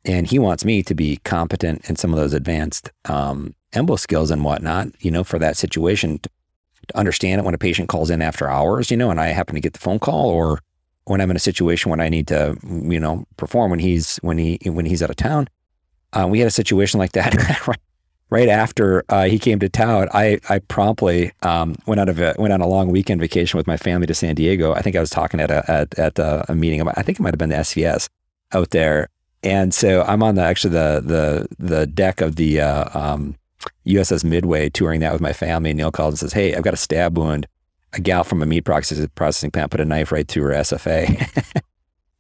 [0.05, 4.31] And he wants me to be competent in some of those advanced um, embo skills
[4.31, 6.29] and whatnot, you know, for that situation to,
[6.89, 9.55] to understand it when a patient calls in after hours, you know, and I happen
[9.55, 10.61] to get the phone call or
[11.05, 14.37] when I'm in a situation when I need to, you know, perform when he's, when
[14.37, 15.49] he, when he's out of town.
[16.13, 17.35] Uh, we had a situation like that
[18.31, 22.35] right after uh, he came to town, I I promptly um, went out of a,
[22.39, 24.73] went on a long weekend vacation with my family to San Diego.
[24.73, 26.87] I think I was talking at a at, at a, a meeting.
[26.89, 28.09] I think it might have been the SVS
[28.53, 29.09] out there,
[29.43, 33.37] and so I'm on the actually the the the deck of the uh, um,
[33.87, 35.71] USS Midway touring that with my family.
[35.71, 37.47] And Neil calls and says, "Hey, I've got a stab wound.
[37.93, 41.63] A gal from a meat processing plant put a knife right through her SFA."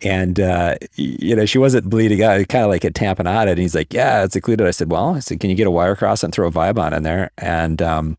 [0.05, 3.49] And, uh, you know, she wasn't bleeding out, kind of like a tamponade.
[3.49, 4.67] And he's like, yeah, it's occluded.
[4.67, 6.95] I said, well, I said, can you get a wire cross and throw a Viabahn
[6.95, 7.31] in there?
[7.39, 8.19] And um,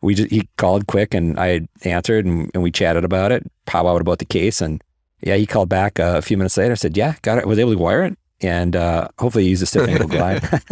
[0.00, 4.00] we just he called quick and I answered and, and we chatted about it, powwowed
[4.00, 4.82] about the case, and
[5.20, 6.76] yeah, he called back uh, a few minutes later.
[6.76, 7.46] Said, "Yeah, got it.
[7.46, 10.42] Was able to wire it, and uh, hopefully use a stiff angle glide."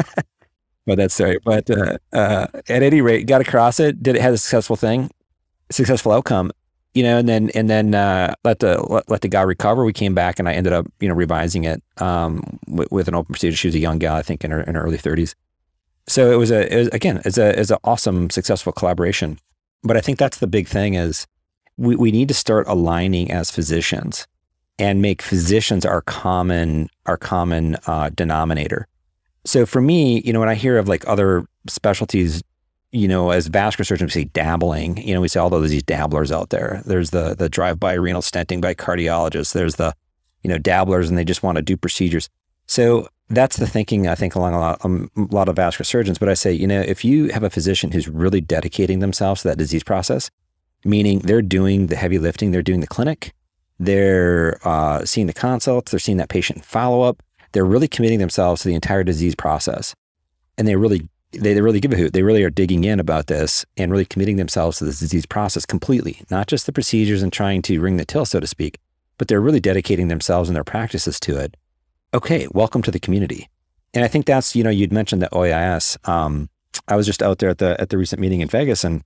[0.87, 1.39] but that's sorry.
[1.45, 4.03] But uh, uh, at any rate, got across it.
[4.03, 5.11] Did it had a successful thing,
[5.71, 6.53] successful outcome,
[6.95, 9.85] you know, and then and then uh, let the let, let, the guy recover.
[9.85, 13.15] We came back, and I ended up you know revising it um, with, with, an
[13.15, 13.57] open procedure.
[13.57, 15.35] She was a young gal, I think, in her in her early thirties.
[16.07, 19.39] So it was a it was, again, it's a it's an awesome, successful collaboration.
[19.83, 21.27] But I think that's the big thing is
[21.77, 24.27] we, we need to start aligning as physicians
[24.79, 28.87] and make physicians our common our common uh, denominator.
[29.45, 32.43] So for me, you know, when I hear of like other specialties,
[32.95, 34.97] you know, as vascular surgeons, we say dabbling.
[34.99, 36.81] You know, we say all those these dabblers out there.
[36.87, 39.53] There's the the drive-by renal stenting by cardiologists.
[39.53, 39.95] There's the
[40.43, 42.29] you know dabblers, and they just want to do procedures.
[42.67, 46.19] So that's the thinking I think along a lot, um, a lot of vascular surgeons.
[46.19, 49.49] But I say, you know, if you have a physician who's really dedicating themselves to
[49.49, 50.31] that disease process,
[50.85, 53.35] meaning they're doing the heavy lifting, they're doing the clinic,
[53.81, 58.63] they're uh, seeing the consults, they're seeing that patient follow up, they're really committing themselves
[58.63, 59.97] to the entire disease process,
[60.57, 62.13] and they really they, they really give a hoot.
[62.13, 65.67] They really are digging in about this and really committing themselves to this disease process
[65.67, 68.79] completely, not just the procedures and trying to ring the till, so to speak,
[69.19, 71.57] but they're really dedicating themselves and their practices to it
[72.15, 73.51] okay, welcome to the community.
[73.93, 76.09] And I think that's, you know, you'd mentioned the OEIS.
[76.09, 76.49] Um,
[76.89, 79.03] I was just out there at the at the recent meeting in Vegas, and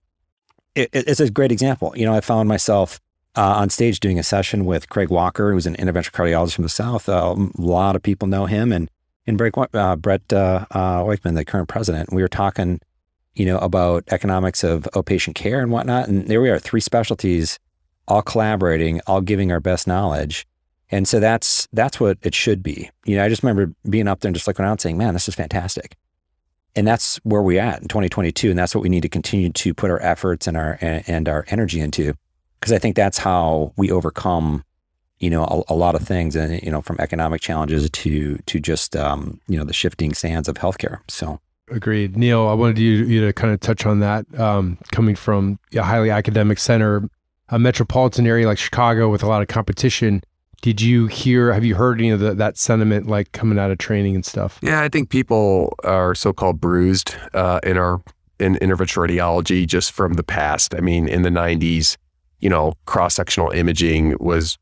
[0.75, 1.93] it, it's a great example.
[1.97, 3.01] You know, I found myself
[3.37, 6.69] uh, on stage doing a session with Craig Walker, who's an interventional cardiologist from the
[6.69, 7.09] South.
[7.09, 8.91] Uh, a lot of people know him, and
[9.29, 12.13] and Brett, uh, Brett uh, uh, the current president.
[12.13, 12.81] We were talking,
[13.35, 16.09] you know, about economics of outpatient care and whatnot.
[16.09, 17.59] And there we are, three specialties,
[18.09, 20.47] all collaborating, all giving our best knowledge.
[20.91, 22.91] And so that's that's what it should be.
[23.05, 25.29] You know, I just remember being up there and just looking around saying, "Man, this
[25.29, 25.97] is fantastic."
[26.75, 29.75] And that's where we're at in 2022, and that's what we need to continue to
[29.75, 32.15] put our efforts and our and our energy into,
[32.59, 34.65] because I think that's how we overcome,
[35.21, 38.61] you know, a, a, lot of things, and you know, from economic challenges to to
[38.61, 41.01] just um, you know the shifting sands of healthcare.
[41.09, 41.41] So.
[41.71, 42.49] Agreed, Neil.
[42.49, 44.25] I wanted you, you to kind of touch on that.
[44.41, 47.11] Um, coming from a highly academic center,
[47.51, 50.23] a metropolitan area like Chicago with a lot of competition,
[50.61, 53.79] did you hear, have you heard any of the, that sentiment like coming out of
[53.79, 54.59] training and stuff?
[54.63, 58.01] Yeah, I think people are so called bruised uh, in our
[58.41, 60.75] in interventional radiology just from the past.
[60.75, 61.97] I mean, in the 90s,
[62.41, 64.59] you know, cross sectional imaging was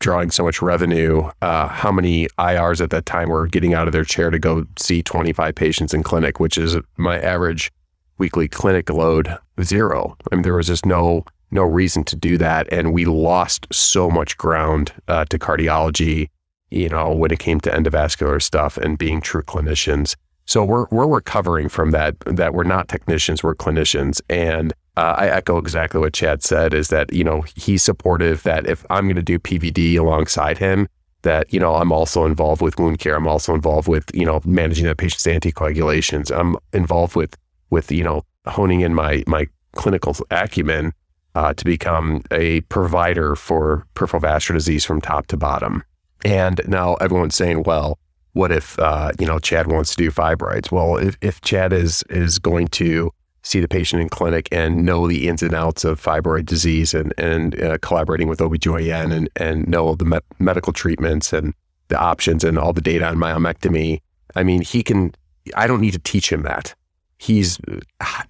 [0.00, 1.30] drawing so much revenue.
[1.42, 4.64] Uh, how many IRs at that time were getting out of their chair to go
[4.78, 7.72] see 25 patients in clinic, which is my average
[8.18, 10.16] weekly clinic load zero.
[10.30, 12.70] I mean, there was just no no reason to do that.
[12.70, 16.28] And we lost so much ground uh, to cardiology,
[16.70, 20.14] you know, when it came to endovascular stuff and being true clinicians.
[20.44, 22.18] So we're we're recovering from that.
[22.20, 24.20] That we're not technicians, we're clinicians.
[24.28, 26.74] And uh, I echo exactly what Chad said.
[26.74, 30.88] Is that you know he's supportive that if I'm going to do PVD alongside him,
[31.22, 33.14] that you know I'm also involved with wound care.
[33.14, 36.36] I'm also involved with you know managing that patient's anticoagulations.
[36.36, 37.36] I'm involved with
[37.70, 40.92] with you know honing in my my clinical acumen
[41.36, 45.84] uh, to become a provider for peripheral vascular disease from top to bottom.
[46.24, 48.00] And now everyone's saying, well,
[48.32, 50.72] what if uh, you know Chad wants to do fibroids?
[50.72, 53.12] Well, if, if Chad is is going to
[53.48, 57.14] see the patient in clinic and know the ins and outs of fibroid disease and
[57.18, 61.54] and uh, collaborating with OBGYN and and know the me- medical treatments and
[61.88, 64.00] the options and all the data on myomectomy.
[64.36, 65.12] I mean, he can.
[65.56, 66.74] I don't need to teach him that
[67.18, 67.58] he's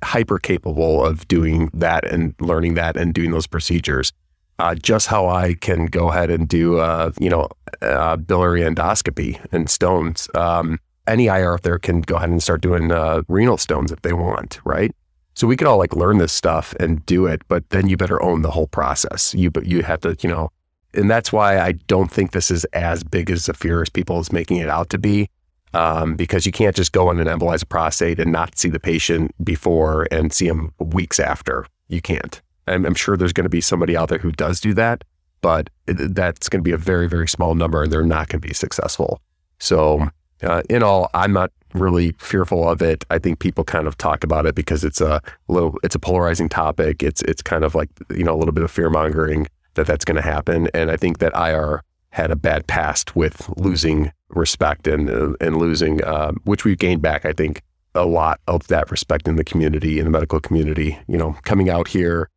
[0.03, 4.13] hyper capable of doing that and learning that and doing those procedures.
[4.59, 7.49] Uh, just how I can go ahead and do, uh, you know,
[7.81, 10.29] uh, biliary endoscopy and stones.
[10.35, 14.13] Um, any IR there can go ahead and start doing uh, renal stones if they
[14.13, 14.95] want, right?
[15.39, 18.21] So we could all like learn this stuff and do it, but then you better
[18.21, 19.33] own the whole process.
[19.35, 20.51] You but you have to, you know,
[20.95, 24.19] and that's why I don't think this is as big as a fear as people
[24.19, 25.31] is making it out to be
[25.75, 28.81] um, because you can't just go in and embolize a prostate and not see the
[28.81, 31.67] patient before and see them weeks after.
[31.87, 32.43] You can't.
[32.67, 35.05] I'm, I'm sure there's going to be somebody out there who does do that,
[35.41, 38.41] but it, that's going to be a very, very small number and they're not going
[38.43, 39.21] to be successful.
[39.61, 40.09] So,
[40.43, 43.05] uh, in all, I'm not really fearful of it.
[43.11, 46.49] I think people kind of talk about it because it's a little, it's a polarizing
[46.49, 47.03] topic.
[47.03, 50.05] It's, it's kind of like, you know, a little bit of fear mongering that that's
[50.05, 50.69] going to happen.
[50.75, 55.57] And I think that IR had a bad past with losing respect and uh, and
[55.57, 57.25] losing, uh, which we've gained back.
[57.25, 57.63] I think
[57.95, 60.99] a lot of that respect in the community, in the medical community.
[61.07, 62.29] You know, coming out here,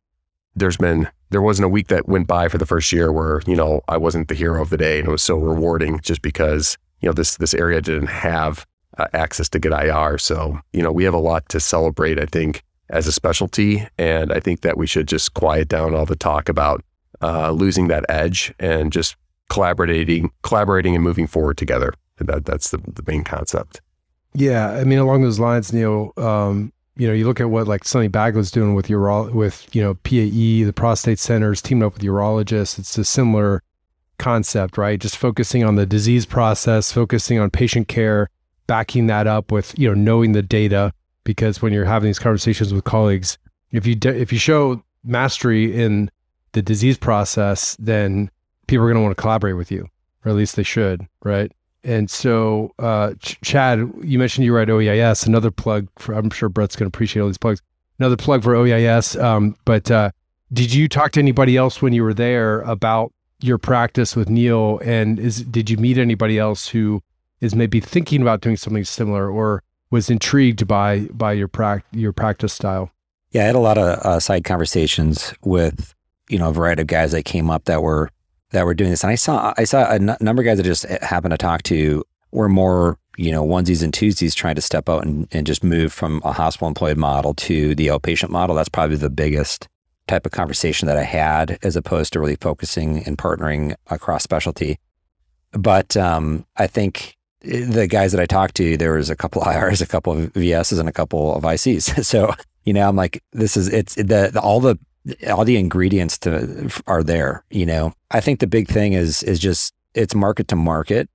[0.54, 3.56] there's been there wasn't a week that went by for the first year where you
[3.56, 6.76] know I wasn't the hero of the day, and it was so rewarding just because
[7.00, 8.66] you know this this area didn't have
[8.98, 10.18] uh, access to good IR.
[10.18, 12.18] So you know we have a lot to celebrate.
[12.18, 13.86] I think as a specialty.
[13.98, 16.84] And I think that we should just quiet down all the talk about
[17.22, 19.16] uh, losing that edge and just
[19.48, 21.94] collaborating, collaborating and moving forward together.
[22.18, 23.80] That that's the, the main concept.
[24.34, 27.84] Yeah, I mean, along those lines, Neil, um, you know, you look at what like
[27.84, 32.02] Sunny Bagla's doing with uro- with you know PAE, the prostate centers, teaming up with
[32.02, 32.78] urologists.
[32.78, 33.62] It's a similar
[34.18, 35.00] concept, right?
[35.00, 38.28] Just focusing on the disease process, focusing on patient care,
[38.66, 40.92] backing that up with you know knowing the data.
[41.24, 43.38] Because when you're having these conversations with colleagues,
[43.70, 46.10] if you de- if you show mastery in
[46.52, 48.30] the disease process, then
[48.66, 49.86] people are going to want to collaborate with you,
[50.24, 51.52] or at least they should, right?
[51.84, 55.26] And so, uh, Ch- Chad, you mentioned you were at OEIS.
[55.26, 57.60] Another plug for, I'm sure Brett's going to appreciate all these plugs.
[57.98, 59.20] Another plug for OEIS.
[59.22, 60.10] Um, but uh,
[60.52, 64.80] did you talk to anybody else when you were there about your practice with Neil?
[64.84, 67.02] And is did you meet anybody else who
[67.42, 71.50] is maybe thinking about doing something similar or was intrigued by by your
[71.92, 72.90] your practice style?
[73.32, 75.94] Yeah, I had a lot of uh, side conversations with
[76.30, 78.08] you know a variety of guys that came up that were
[78.52, 80.64] that were doing this, and I saw I saw a n- number of guys that
[80.64, 84.88] just happened to talk to were more you know onesies and twosies trying to step
[84.88, 88.56] out and, and just move from a hospital employed model to the outpatient model.
[88.56, 89.68] That's probably the biggest
[90.06, 94.78] type of conversation that I had, as opposed to really focusing and partnering across specialty.
[95.52, 99.48] But um, I think the guys that I talked to, there was a couple of
[99.48, 102.04] IRs, a couple of VSs, and a couple of ICs.
[102.12, 104.78] So you know, I'm like, this is it's the, the all the
[105.28, 107.44] all the ingredients to are there.
[107.50, 111.08] You know, I think the big thing is is just it's market to market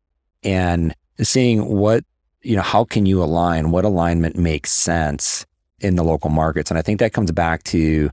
[0.43, 2.03] and seeing what
[2.41, 5.45] you know how can you align what alignment makes sense
[5.79, 8.09] in the local markets and i think that comes back to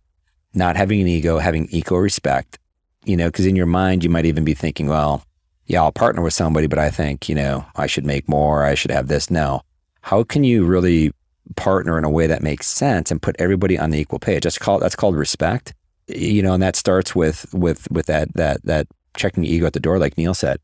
[0.55, 2.59] not having an ego having eco respect
[3.05, 5.23] you know because in your mind you might even be thinking well
[5.67, 8.75] yeah i'll partner with somebody but i think you know i should make more i
[8.75, 9.63] should have this no
[10.03, 11.13] how can you really
[11.57, 14.59] partner in a way that makes sense and put everybody on the equal page that's
[14.59, 15.75] called that's called respect
[16.09, 19.73] you know and that starts with with with that that that checking the ego at
[19.73, 20.59] the door like neil said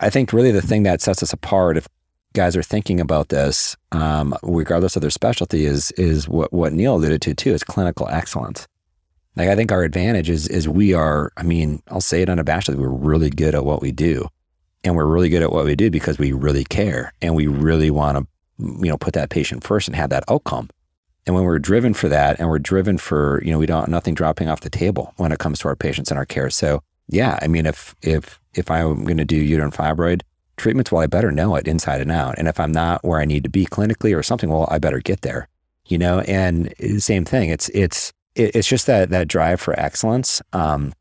[0.00, 1.88] I think really the thing that sets us apart, if
[2.32, 6.96] guys are thinking about this, um, regardless of their specialty, is is what what Neil
[6.96, 8.66] alluded to too, is clinical excellence.
[9.36, 11.32] Like I think our advantage is is we are.
[11.36, 14.28] I mean, I'll say it unabashedly, we're really good at what we do,
[14.84, 17.90] and we're really good at what we do because we really care and we really
[17.90, 18.26] want to,
[18.58, 20.68] you know, put that patient first and have that outcome.
[21.26, 24.14] And when we're driven for that, and we're driven for, you know, we don't nothing
[24.14, 26.50] dropping off the table when it comes to our patients and our care.
[26.50, 30.22] So yeah, I mean, if if if I'm going to do uterine fibroid
[30.56, 32.38] treatments, well, I better know it inside and out.
[32.38, 35.00] And if I'm not where I need to be clinically or something, well, I better
[35.00, 35.48] get there.
[35.86, 37.50] You know, and same thing.
[37.50, 40.92] It's it's it's just that that drive for excellence um,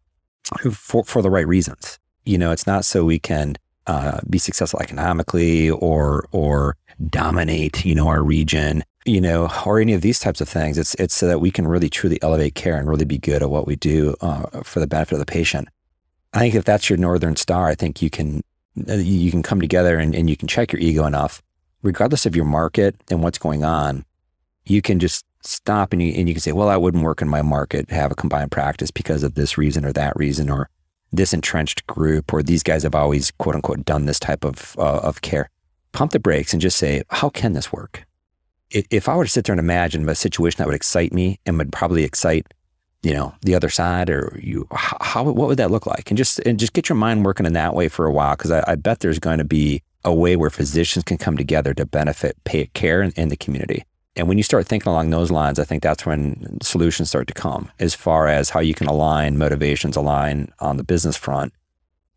[0.72, 2.00] for for the right reasons.
[2.26, 3.56] You know, it's not so we can
[3.88, 6.76] uh, be successful economically or or
[7.10, 10.78] dominate, you know, our region, you know, or any of these types of things.
[10.78, 13.50] It's it's so that we can really truly elevate care and really be good at
[13.50, 15.68] what we do uh, for the benefit of the patient.
[16.34, 18.44] I think if that's your northern star, I think you can
[18.76, 21.42] you can come together and, and you can check your ego enough,
[21.82, 24.06] regardless of your market and what's going on.
[24.66, 27.28] You can just stop and you and you can say, well, that wouldn't work in
[27.28, 27.90] my market.
[27.92, 30.70] Have a combined practice because of this reason or that reason or
[31.14, 35.00] this entrenched group or these guys have always quote unquote done this type of uh,
[35.00, 35.50] of care.
[35.94, 38.06] Pump the brakes and just say, how can this work?
[38.72, 41.60] If I were to sit there and imagine a situation that would excite me and
[41.60, 42.48] would probably excite
[43.04, 46.40] you know the other side or you how what would that look like and just
[46.40, 48.76] and just get your mind working in that way for a while because I, I,
[48.76, 52.68] bet there's going to be a way where physicians can come together to benefit pay
[52.68, 53.84] care in, in, the community
[54.16, 57.34] and when you start thinking along those lines i think that's when solutions start to
[57.34, 61.54] come as far as how you can align motivations align on the business front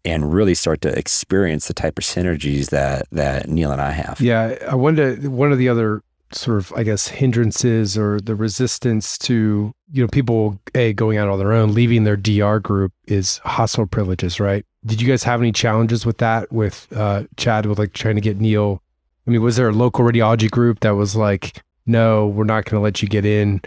[0.04, 4.20] and really start to experience the type of synergies that that neil and i have
[4.20, 9.16] yeah i wonder one of the other sort of, I guess, hindrances or the resistance
[9.18, 13.38] to, you know, people a going out on their own, leaving their DR group is
[13.38, 14.64] hospital privileges, right?
[14.84, 16.50] Did you guys have any challenges with that?
[16.52, 18.82] With uh, Chad, with like trying to get Neil?
[19.26, 22.78] I mean, was there a local radiology group that was like, no, we're not going
[22.78, 23.60] to let you get in?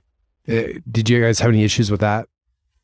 [0.47, 2.27] Uh, did you guys have any issues with that?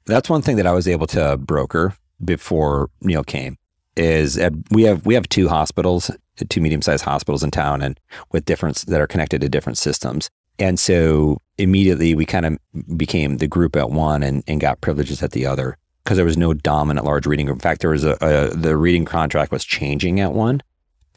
[0.05, 3.57] That's one thing that I was able to broker before Neil came.
[3.95, 4.39] Is
[4.71, 6.11] we have we have two hospitals
[6.49, 7.99] two medium sized hospitals in town and
[8.31, 10.29] with different that are connected to different systems.
[10.59, 15.23] And so immediately we kind of became the group at one and, and got privileges
[15.23, 17.57] at the other because there was no dominant large reading group.
[17.57, 20.61] In fact, there was a, a the reading contract was changing at one.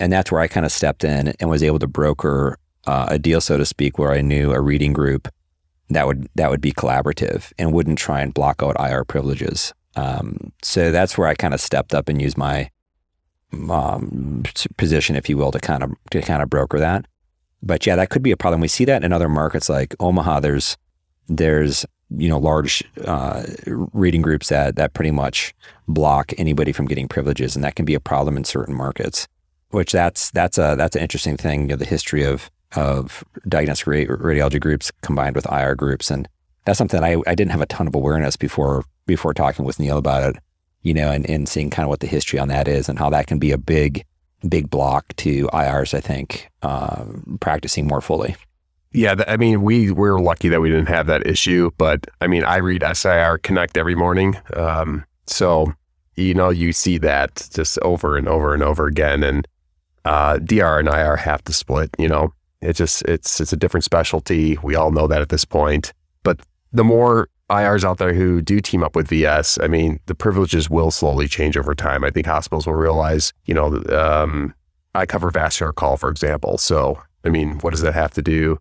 [0.01, 2.57] And that's where I kind of stepped in and was able to broker
[2.89, 5.28] uh, a deal, so to speak, where I knew a reading group
[5.91, 9.74] that would that would be collaborative and wouldn't try and block out IR privileges.
[9.95, 12.70] Um, so that's where I kind of stepped up and used my
[13.70, 14.43] um,
[14.78, 17.05] position, if you will, to kind of to kind of broker that.
[17.62, 18.62] But yeah, that could be a problem.
[18.62, 20.41] We see that in other markets like Omaha.
[20.41, 20.76] There's
[21.28, 25.55] there's you know large uh, reading groups that that pretty much
[25.89, 29.28] block anybody from getting privileges, and that can be a problem in certain markets.
[29.72, 31.62] Which that's that's a that's an interesting thing.
[31.62, 36.29] You know, the history of of diagnostic radiology groups combined with IR groups, and
[36.64, 39.99] that's something I, I didn't have a ton of awareness before before talking with Neil
[39.99, 40.43] about it.
[40.83, 43.11] You know, and, and seeing kind of what the history on that is and how
[43.11, 44.05] that can be a big
[44.49, 45.95] big block to IRs.
[45.95, 47.05] I think uh,
[47.41, 48.37] practicing more fully.
[48.93, 52.45] Yeah, I mean, we we're lucky that we didn't have that issue, but I mean,
[52.45, 55.75] I read SIR Connect every morning, um, so
[56.16, 59.47] you know you see that just over and over and over again, and
[60.07, 61.91] uh, DR and IR have to split.
[61.99, 64.59] You know, it just it's it's a different specialty.
[64.62, 65.92] We all know that at this point,
[66.22, 66.40] but
[66.72, 70.68] the more IRs out there who do team up with VS, I mean, the privileges
[70.68, 72.04] will slowly change over time.
[72.04, 74.54] I think hospitals will realize, you know, um,
[74.94, 76.59] I cover vascular call, for example.
[76.59, 78.59] So, I mean, what does that have to do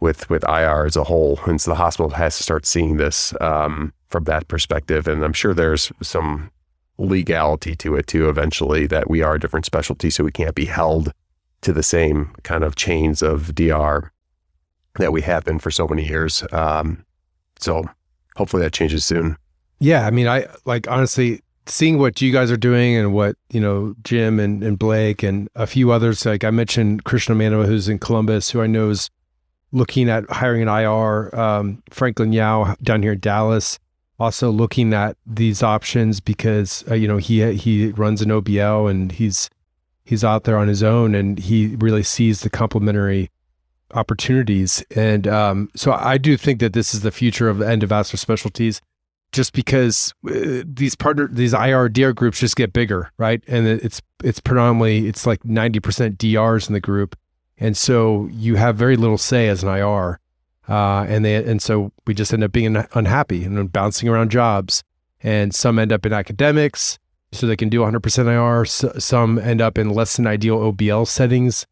[0.00, 1.40] with with IR as a whole.
[1.46, 5.08] And so the hospital has to start seeing this um, from that perspective.
[5.08, 6.50] And I'm sure there's some
[6.98, 8.28] legality to it too.
[8.28, 11.12] Eventually, that we are a different specialty, so we can't be held
[11.62, 14.12] to the same kind of chains of DR
[14.98, 16.44] that we have been for so many years.
[16.52, 17.04] Um,
[17.58, 17.84] so
[18.36, 19.36] hopefully that changes soon.
[19.80, 23.60] Yeah, I mean, I like honestly seeing what you guys are doing and what you
[23.60, 26.24] know Jim and, and Blake and a few others.
[26.26, 29.10] Like I mentioned, Krishna Mannava, who's in Columbus, who I know is
[29.72, 31.34] looking at hiring an IR.
[31.38, 33.78] Um, Franklin Yao down here in Dallas,
[34.18, 39.12] also looking at these options because uh, you know he he runs an OBL and
[39.12, 39.48] he's
[40.08, 43.30] he's out there on his own and he really sees the complementary
[43.92, 44.82] opportunities.
[44.96, 48.80] And um, so I do think that this is the future of endovascular specialties.
[49.30, 53.44] Just because uh, these partner these IR DR groups just get bigger, right?
[53.46, 57.14] And it's it's predominantly it's like ninety percent DRs in the group,
[57.58, 60.18] and so you have very little say as an IR.
[60.66, 64.82] Uh, and they and so we just end up being unhappy and bouncing around jobs.
[65.22, 66.98] And some end up in academics,
[67.32, 68.64] so they can do 100% IR.
[69.00, 71.66] some end up in less than ideal OBL settings,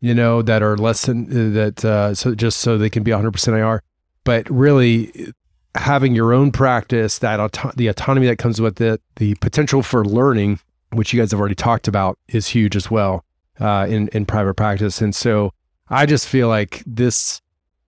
[0.00, 1.84] you know, that are less than uh, that.
[1.84, 3.82] Uh, so just so they can be 100% IR.
[4.24, 5.32] But really,
[5.74, 10.04] having your own practice, that auto- the autonomy that comes with it, the potential for
[10.04, 10.60] learning,
[10.92, 13.24] which you guys have already talked about, is huge as well
[13.60, 15.00] uh, in in private practice.
[15.00, 15.52] And so
[15.88, 17.40] I just feel like this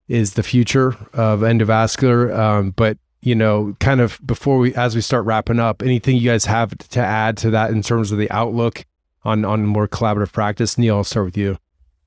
[0.08, 2.36] is the future of endovascular.
[2.36, 6.28] Um, but you know, kind of before we as we start wrapping up, anything you
[6.28, 8.84] guys have to add to that in terms of the outlook
[9.24, 10.78] on on more collaborative practice?
[10.78, 11.58] Neil, I'll start with you.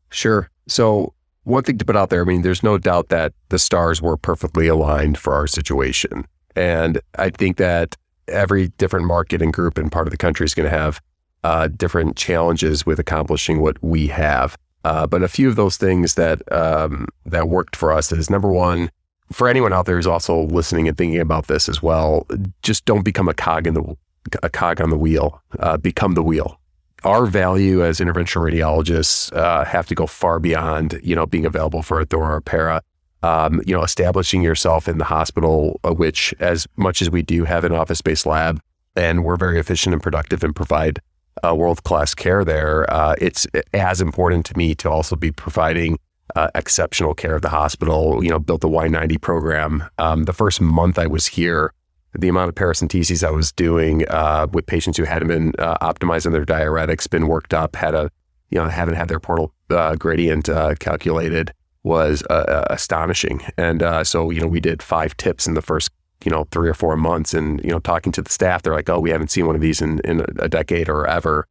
[0.10, 0.50] Sure.
[0.68, 4.02] So one thing to put out there, I mean, there's no doubt that the stars
[4.02, 6.26] were perfectly aligned for our situation.
[6.56, 7.98] And I think that
[8.28, 11.02] every different market and group and part of the country is going to have
[11.44, 14.58] uh, different challenges with accomplishing what we have.
[14.86, 18.50] Uh, but a few of those things that um, that worked for us is number
[18.50, 18.90] one,
[19.34, 22.26] for anyone out there who's also listening and thinking about this as well,
[22.62, 23.96] just don't become a cog in the
[24.42, 25.42] a cog on the wheel.
[25.60, 26.60] Uh, become the wheel.
[27.04, 31.82] Our value as interventional radiologists uh, have to go far beyond you know being available
[31.82, 32.82] for a Thor or a para.
[33.22, 37.46] Um, you know, establishing yourself in the hospital, uh, which as much as we do
[37.46, 38.60] have an office-based lab,
[38.98, 41.00] and we're very efficient and productive and provide
[41.42, 45.98] uh, world class care there, uh, it's as important to me to also be providing
[46.36, 48.24] uh, exceptional care of the hospital.
[48.24, 49.84] You know, built the Y90 program.
[49.98, 51.74] Um, the first month I was here,
[52.18, 56.32] the amount of paracenteses I was doing uh, with patients who hadn't been uh, optimizing
[56.32, 58.10] their diuretics, been worked up, had a
[58.50, 61.54] you know haven't had their portal uh, gradient calculated
[61.84, 63.42] was astonishing.
[63.58, 65.90] And so you know we did five TIPS in the first
[66.26, 67.34] you know, three or four months.
[67.34, 69.62] And, you know, talking to the staff, they're like, oh, we haven't seen one of
[69.62, 71.48] these in, in a decade or ever.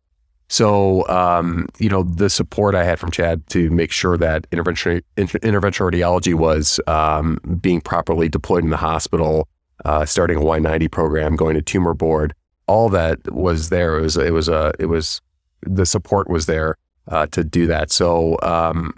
[0.53, 5.00] So, um, you know, the support I had from Chad to make sure that intervention,
[5.16, 9.48] interventional radiology was um, being properly deployed in the hospital,
[9.86, 12.34] uh, starting a Y90 program, going to tumor board,
[12.66, 13.96] all that was there.
[13.96, 15.22] It was, it was, a, it was,
[15.62, 16.76] the support was there
[17.09, 17.90] uh, to do that.
[17.90, 18.92] So, um,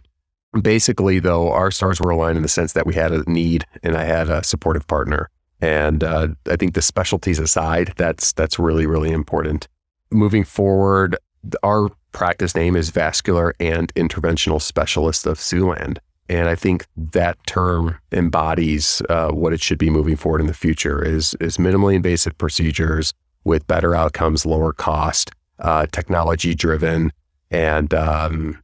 [0.60, 3.96] basically, though, our stars were aligned in the sense that we had a need and
[3.96, 5.30] I had a supportive partner.
[5.60, 9.68] And uh, I think the specialties aside, that's that's really really important.
[10.10, 11.16] Moving forward,
[11.62, 15.98] our practice name is Vascular and Interventional Specialist of Siouxland.
[16.28, 20.54] And I think that term embodies uh, what it should be moving forward in the
[20.54, 23.12] future is, is minimally invasive procedures
[23.44, 27.12] with better outcomes, lower cost, uh, technology driven,
[27.50, 28.62] and um,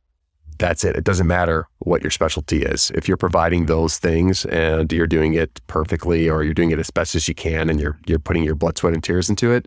[0.59, 0.97] that's it.
[0.97, 2.91] It doesn't matter what your specialty is.
[2.95, 6.91] If you're providing those things and you're doing it perfectly or you're doing it as
[6.91, 9.67] best as you can and you're you're putting your blood, sweat, and tears into it,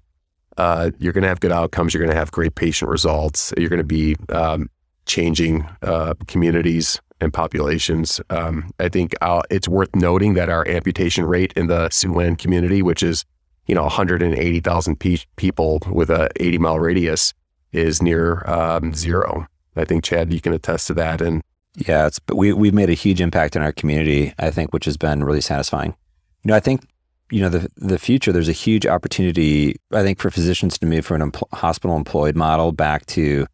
[0.58, 1.93] uh, you're going to have good outcomes.
[1.93, 3.54] You're going to have great patient results.
[3.58, 4.70] You're going to be um,
[5.06, 8.22] changing uh, communities and populations.
[8.30, 12.82] Um, I think uh, it's worth noting that our amputation rate in the Siouxland community,
[12.82, 13.26] which is
[13.66, 17.34] you know 180,000 pe- people with a 80 mile radius,
[17.72, 19.47] is near um, zero.
[19.76, 21.22] I think Chad, you can attest to that.
[21.22, 21.41] And
[21.76, 24.34] yeah, it's we we've made a huge impact in our community.
[24.38, 25.95] I think, which has been really satisfying.
[26.43, 26.86] You know, I think
[27.34, 28.31] you know the the future.
[28.31, 29.75] There's a huge opportunity.
[29.91, 33.47] I think for physicians to move from an empl- hospital employed model back to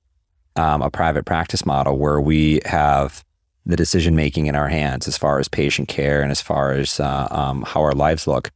[0.57, 3.23] um, a private practice model where we have
[3.65, 6.99] the decision making in our hands as far as patient care and as far as
[6.99, 8.51] uh, um, how our lives look.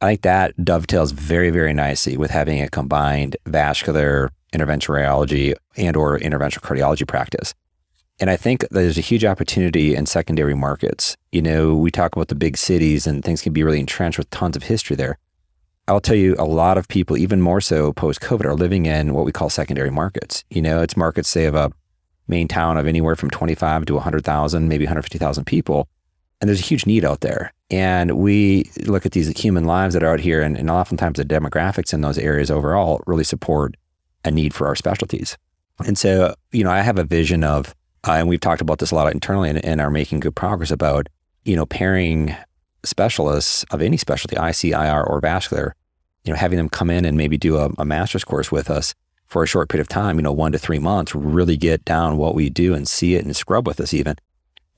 [0.00, 5.96] I think that dovetails very, very nicely with having a combined vascular interventional radiology and
[5.96, 7.54] or interventional cardiology practice.
[8.20, 11.16] And I think there's a huge opportunity in secondary markets.
[11.32, 14.28] You know, we talk about the big cities and things can be really entrenched with
[14.28, 15.18] tons of history there.
[15.88, 19.14] I'll tell you, a lot of people, even more so post COVID, are living in
[19.14, 20.44] what we call secondary markets.
[20.50, 21.72] You know, it's markets, say, of a
[22.28, 25.88] main town of anywhere from 25 to 100,000, maybe 150,000 people.
[26.40, 27.52] And there's a huge need out there.
[27.70, 31.24] And we look at these human lives that are out here, and, and oftentimes the
[31.24, 33.76] demographics in those areas overall really support
[34.24, 35.36] a need for our specialties.
[35.84, 37.74] And so, you know, I have a vision of,
[38.06, 40.70] uh, and we've talked about this a lot internally and, and are making good progress
[40.70, 41.08] about,
[41.44, 42.34] you know, pairing
[42.84, 45.74] specialists of any specialty, IC, IR, or vascular,
[46.24, 48.94] you know, having them come in and maybe do a, a master's course with us
[49.26, 52.16] for a short period of time, you know, one to three months, really get down
[52.16, 54.16] what we do and see it and scrub with us even.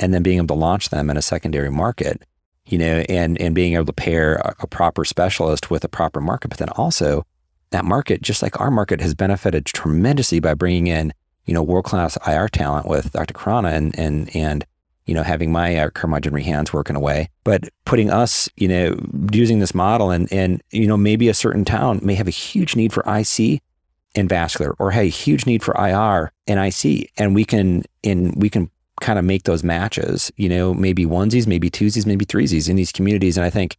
[0.00, 2.22] And then being able to launch them in a secondary market,
[2.66, 6.20] you know, and, and being able to pair a, a proper specialist with a proper
[6.20, 7.24] market, but then also
[7.70, 11.12] that market, just like our market, has benefited tremendously by bringing in,
[11.46, 13.34] you know, world class IR talent with Dr.
[13.34, 14.64] Khurana and and and
[15.06, 18.98] you know having my uh, curmudgeonly hands working away, but putting us, you know,
[19.32, 22.76] using this model and and you know maybe a certain town may have a huge
[22.76, 23.60] need for IC
[24.14, 28.48] and vascular, or hey, huge need for IR and IC, and we can in we
[28.48, 28.70] can
[29.00, 32.92] kind of make those matches, you know, maybe onesies, maybe twosies, maybe threesies in these
[32.92, 33.76] communities, and I think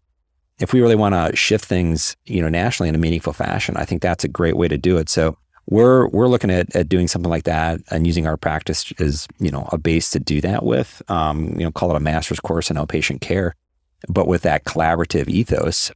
[0.60, 3.86] if we really want to shift things, you know, nationally in a meaningful fashion, I
[3.86, 5.10] think that's a great way to do it.
[5.10, 5.38] So
[5.68, 9.52] we're we're looking at, at doing something like that and using our practice as you
[9.52, 11.02] know a base to do that with.
[11.08, 13.56] Um, you know, call it a master's course in outpatient care,
[14.10, 15.92] but with that collaborative ethos,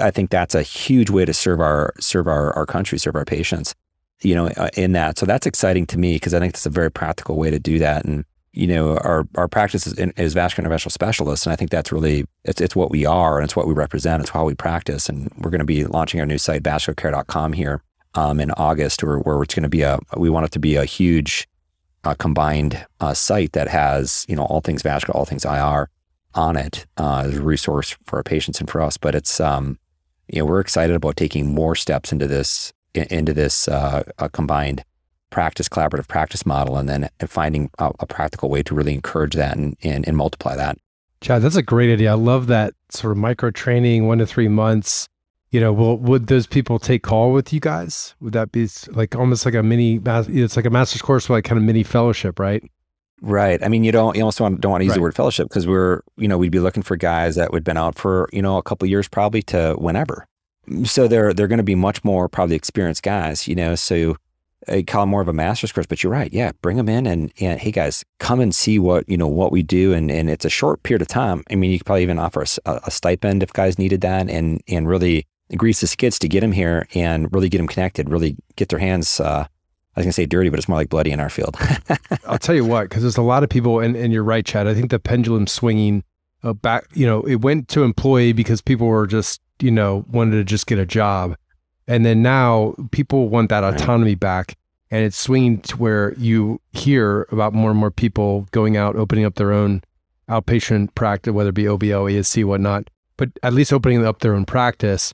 [0.00, 3.24] I think that's a huge way to serve our serve our our country, serve our
[3.24, 3.74] patients.
[4.22, 5.18] You know, uh, in that.
[5.18, 7.78] So that's exciting to me because I think that's a very practical way to do
[7.78, 8.04] that.
[8.04, 11.90] And you know, our our practice is, is vascular interventional specialists, and I think that's
[11.90, 14.20] really it's it's what we are and it's what we represent.
[14.20, 17.82] It's how we practice, and we're going to be launching our new site vascularcare.com here
[18.14, 20.76] um, in August, where, where it's going to be a we want it to be
[20.76, 21.48] a huge
[22.04, 25.88] uh, combined uh, site that has you know all things vascular, all things IR
[26.34, 28.96] on it uh, as a resource for our patients and for us.
[28.96, 29.78] But it's um,
[30.28, 34.02] you know we're excited about taking more steps into this into this uh,
[34.32, 34.84] combined
[35.30, 39.56] practice, collaborative practice model, and then finding a, a practical way to really encourage that
[39.56, 40.76] and, and, and multiply that.
[41.20, 42.10] Chad, that's a great idea.
[42.10, 45.08] I love that sort of micro training, one to three months.
[45.50, 48.14] You know, will would those people take call with you guys?
[48.20, 50.00] Would that be like almost like a mini?
[50.04, 52.62] It's like a master's course, like kind of mini fellowship, right?
[53.22, 53.62] Right.
[53.62, 54.96] I mean, you don't you almost want, don't want to use right.
[54.96, 57.76] the word fellowship because we're you know we'd be looking for guys that would been
[57.76, 60.26] out for you know a couple years probably to whenever.
[60.68, 63.46] Mm, so they're they're going to be much more probably experienced guys.
[63.46, 64.16] You know, so
[64.68, 66.32] uh, I call it more of a master's course, but you're right.
[66.32, 69.52] Yeah, bring them in and, and hey guys, come and see what you know what
[69.52, 71.44] we do, and and it's a short period of time.
[71.50, 74.62] I mean, you could probably even offer a, a stipend if guys needed that, and
[74.66, 75.26] and really
[75.56, 78.78] grease the skids to get them here and really get them connected, really get their
[78.78, 79.20] hands.
[79.20, 79.46] Uh,
[79.96, 81.56] I was gonna say dirty, but it's more like bloody in our field.
[82.26, 84.66] I'll tell you what, because there's a lot of people, and, and you're right, Chad.
[84.66, 86.04] I think the pendulum swinging
[86.42, 86.86] uh, back.
[86.94, 90.66] You know, it went to employee because people were just you know wanted to just
[90.66, 91.36] get a job
[91.90, 94.56] and then now people want that autonomy back.
[94.92, 99.24] And it's swinging to where you hear about more and more people going out, opening
[99.24, 99.82] up their own
[100.28, 104.44] outpatient practice, whether it be OBL, ASC, whatnot, but at least opening up their own
[104.44, 105.12] practice.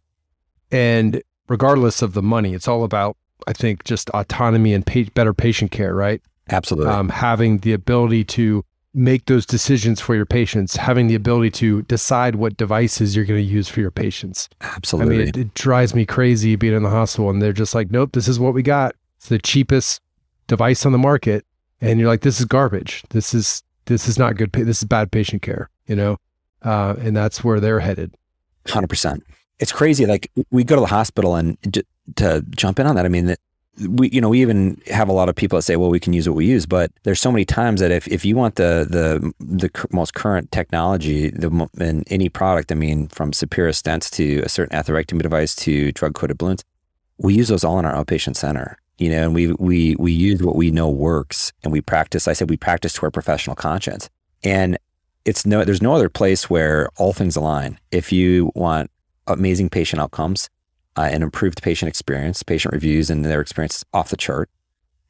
[0.71, 5.35] And regardless of the money, it's all about, I think, just autonomy and pay, better
[5.35, 6.21] patient care, right?
[6.51, 6.91] Absolutely.
[6.91, 8.65] Um, having the ability to
[8.97, 13.45] make those decisions for your patients, having the ability to decide what devices you're going
[13.45, 14.49] to use for your patients.
[14.63, 15.15] Absolutely.
[15.15, 17.91] I mean, it, it, drives me crazy being in the hospital and they're just like,
[17.91, 18.95] nope, this is what we got.
[19.19, 20.01] It's the cheapest
[20.47, 21.45] device on the market.
[21.83, 23.05] And you're like, this is garbage.
[23.11, 24.51] This is, this is not good.
[24.53, 26.17] This is bad patient care, you know?
[26.63, 28.15] Uh, and that's where they're headed.
[28.65, 29.21] 100%.
[29.59, 30.07] It's crazy.
[30.07, 31.57] Like we go to the hospital and
[32.17, 33.05] to, jump in on that.
[33.05, 33.35] I mean,
[33.89, 36.15] we you know we even have a lot of people that say well we can
[36.15, 38.87] use what we use but there's so many times that if, if you want the
[38.89, 44.39] the the most current technology the in any product i mean from superior stents to
[44.39, 46.65] a certain atherectomy device to drug coated balloons
[47.19, 50.43] we use those all in our outpatient center you know and we we we use
[50.43, 54.09] what we know works and we practice i said we practice to our professional conscience
[54.43, 54.79] And
[55.25, 57.79] it's no, there's no other place where all things align.
[57.91, 58.91] If you want
[59.27, 60.49] amazing patient outcomes,
[60.97, 64.49] uh, and improved patient experience, patient reviews, and their experience off the chart.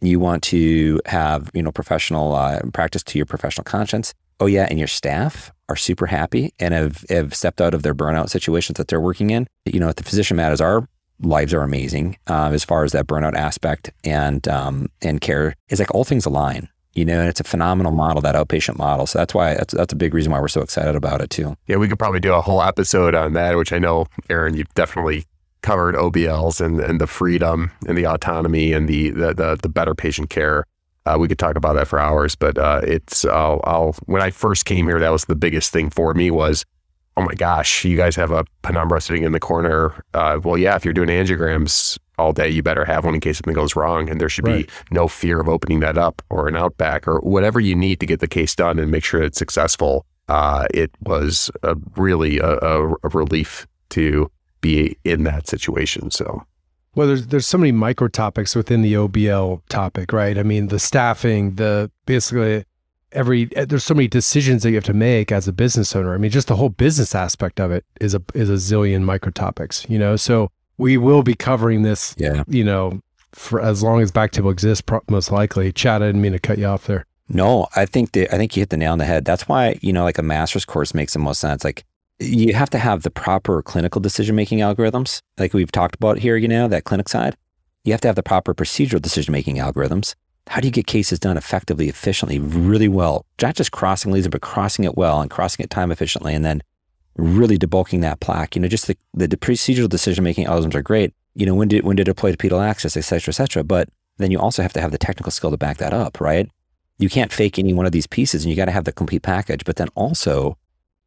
[0.01, 4.15] You want to have you know professional uh, practice to your professional conscience.
[4.39, 7.95] Oh yeah, and your staff are super happy and have, have stepped out of their
[7.95, 9.49] burnout situations that they're working in.
[9.65, 10.87] You know, at the physician matters, our
[11.21, 15.79] lives are amazing uh, as far as that burnout aspect and um, and care is
[15.79, 16.69] like all things align.
[16.97, 19.07] You know, and it's a phenomenal model, that outpatient model.
[19.07, 21.55] So that's why that's that's a big reason why we're so excited about it too.
[21.67, 24.73] Yeah, we could probably do a whole episode on that, which I know, Aaron, you've
[24.75, 25.27] definitely
[25.61, 29.95] covered OBLs and, and the freedom and the autonomy and the the the, the better
[29.95, 30.65] patient care.
[31.05, 34.31] Uh, we could talk about that for hours, but uh, it's I'll, I'll, when I
[34.31, 36.65] first came here, that was the biggest thing for me was,
[37.17, 39.95] oh my gosh, you guys have a penumbra sitting in the corner.
[40.15, 43.39] Uh, well, yeah, if you're doing angiograms all day, you better have one in case
[43.39, 44.67] something goes wrong, and there should Right.
[44.67, 48.07] be no fear of opening that up or an outback or whatever you need to
[48.07, 50.05] get the case done and make sure it's successful.
[50.29, 56.11] Uh, it was a, really a, a, a relief to be in that situation.
[56.11, 56.43] So
[56.95, 60.37] Well, there's there's so many micro topics within the OBL topic, right?
[60.37, 62.65] I mean, the staffing, the basically
[63.13, 66.15] every eh, there's so many decisions that you have to make as a business owner.
[66.15, 69.31] I mean, just the whole business aspect of it is a is a zillion micro
[69.31, 70.17] topics, you know.
[70.17, 72.45] So we will be covering this, Yeah.
[72.49, 73.01] you know,
[73.33, 75.73] for as long as Backtable exists, pro- most likely.
[75.73, 77.07] Chad, I didn't mean to cut you off there.
[77.29, 79.25] No, I think that I think you hit the nail on the head.
[79.25, 81.65] That's why you know, like a master's course makes the most sense.
[81.65, 81.85] Like
[82.19, 86.37] you have to have the proper clinical decision making algorithms, like we've talked about here.
[86.37, 87.37] You know, that clinic side.
[87.85, 90.15] You have to have the proper procedural decision making algorithms.
[90.49, 93.27] How do you get cases done effectively, efficiently, really well?
[93.43, 96.63] Not just crossing lesions, but crossing it well and crossing it time efficiently, and then
[97.17, 98.55] really debulking that plaque.
[98.55, 101.15] You know, just the, the, the procedural decision making algorithms are great.
[101.35, 103.65] You know, when did when to deploy to pedal access, et cetera, et cetera.
[103.65, 103.89] But
[104.19, 106.49] then you also have to have the technical skill to back that up, right?
[106.99, 109.23] you can't fake any one of these pieces and you got to have the complete
[109.23, 109.65] package.
[109.65, 110.57] But then also,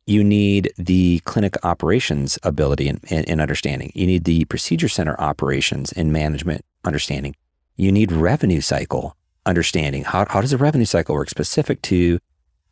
[0.05, 3.91] you need the clinic operations ability and, and, and understanding.
[3.95, 7.35] You need the procedure center operations and management understanding.
[7.75, 9.15] You need revenue cycle
[9.49, 10.03] understanding.
[10.03, 12.19] How, how does the revenue cycle work specific to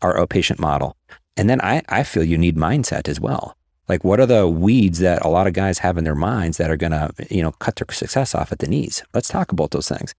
[0.01, 0.95] our outpatient model?
[1.35, 3.55] And then I, I feel you need mindset as well.
[3.89, 6.69] Like, what are the weeds that a lot of guys have in their minds that
[6.69, 9.03] are going to, you know, cut their success off at the knees?
[9.13, 10.13] Let's talk about those things.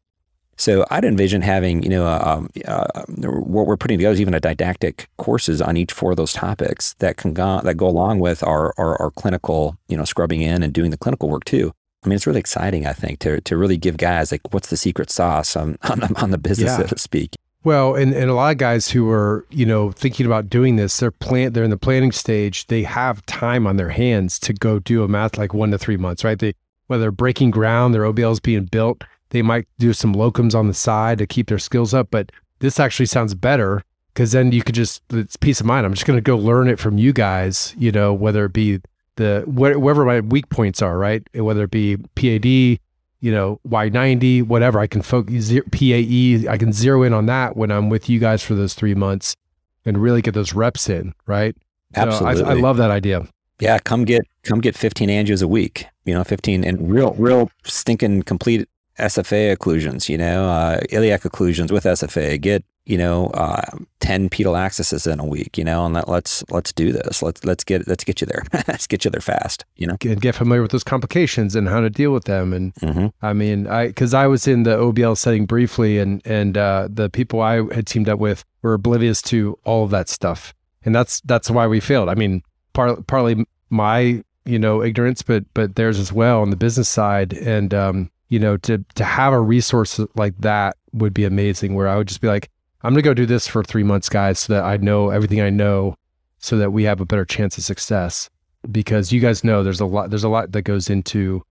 [0.57, 4.41] So I'd envision having, you know, um, uh, what we're putting together is even a
[4.41, 8.43] didactic courses on each four of those topics that can go that go along with
[8.43, 11.73] our, our our clinical, you know, scrubbing in and doing the clinical work too.
[12.05, 12.87] I mean, it's really exciting.
[12.87, 16.15] I think to to really give guys like what's the secret sauce on on, the-
[16.23, 16.77] on the business, Yeah.
[16.79, 17.35] so to speak.
[17.65, 20.97] Well, and, and a lot of guys who are, you know, thinking about doing this,
[20.99, 22.67] they're plan they're in the planning stage.
[22.69, 25.97] They have time on their hands to go do a math like one to three
[25.97, 26.39] months, right?
[26.39, 26.55] They
[26.87, 30.75] whether they're breaking ground, their OBLs being built, they might do some locums on the
[30.75, 32.09] side to keep their skills up.
[32.11, 32.31] But
[32.61, 33.83] this actually sounds better
[34.15, 35.85] because then you could just it's peace of mind.
[35.85, 38.81] I'm just going to go learn it from you guys, you know, whether it be
[39.19, 41.23] the where, wherever my weak points are, right?
[41.35, 44.79] Whether it be PAD, you know, Y90, whatever.
[44.79, 46.49] I can focus PAE.
[46.49, 49.37] I can zero in on that when I'm with you guys for those three months
[49.85, 51.55] and really get those reps in, right?
[51.95, 52.45] So I- Absolutely.
[52.45, 53.27] I, love that idea.
[53.61, 55.87] Yeah, come get come get 15 angios a week.
[56.05, 60.09] You know, 15 and real real stinking complete SFA occlusions.
[60.09, 62.41] You know, uh, iliac occlusions with SFA.
[62.41, 65.59] Get you know uh, 10 pedal accesses in a week.
[65.59, 67.23] You know, and let, let's let's do this.
[67.23, 68.43] Let's let's get let's get you there.
[68.67, 69.65] let's get you there fast.
[69.77, 69.97] You know.
[70.03, 72.53] And get familiar with those complications and how to deal with them.
[72.53, 76.57] And hmm I mean, I because I was in the OBL setting briefly, and and
[76.57, 80.55] uh, the people I had teamed up with were oblivious to all of that stuff,
[80.85, 82.09] and that's that's why we failed.
[82.09, 86.57] I mean, part, partly my you know ignorance, but but theirs as well on the
[86.57, 91.25] business side, and um, you know to to have a resource like that would be
[91.25, 91.75] amazing.
[91.75, 92.49] Where I would just be like,
[92.83, 95.51] I'm gonna go do this for three months, guys, so that I know everything I
[95.51, 95.97] know,
[96.39, 98.31] so that we have a better chance of success.
[98.71, 101.43] Because you guys know there's a lot there's a lot that goes into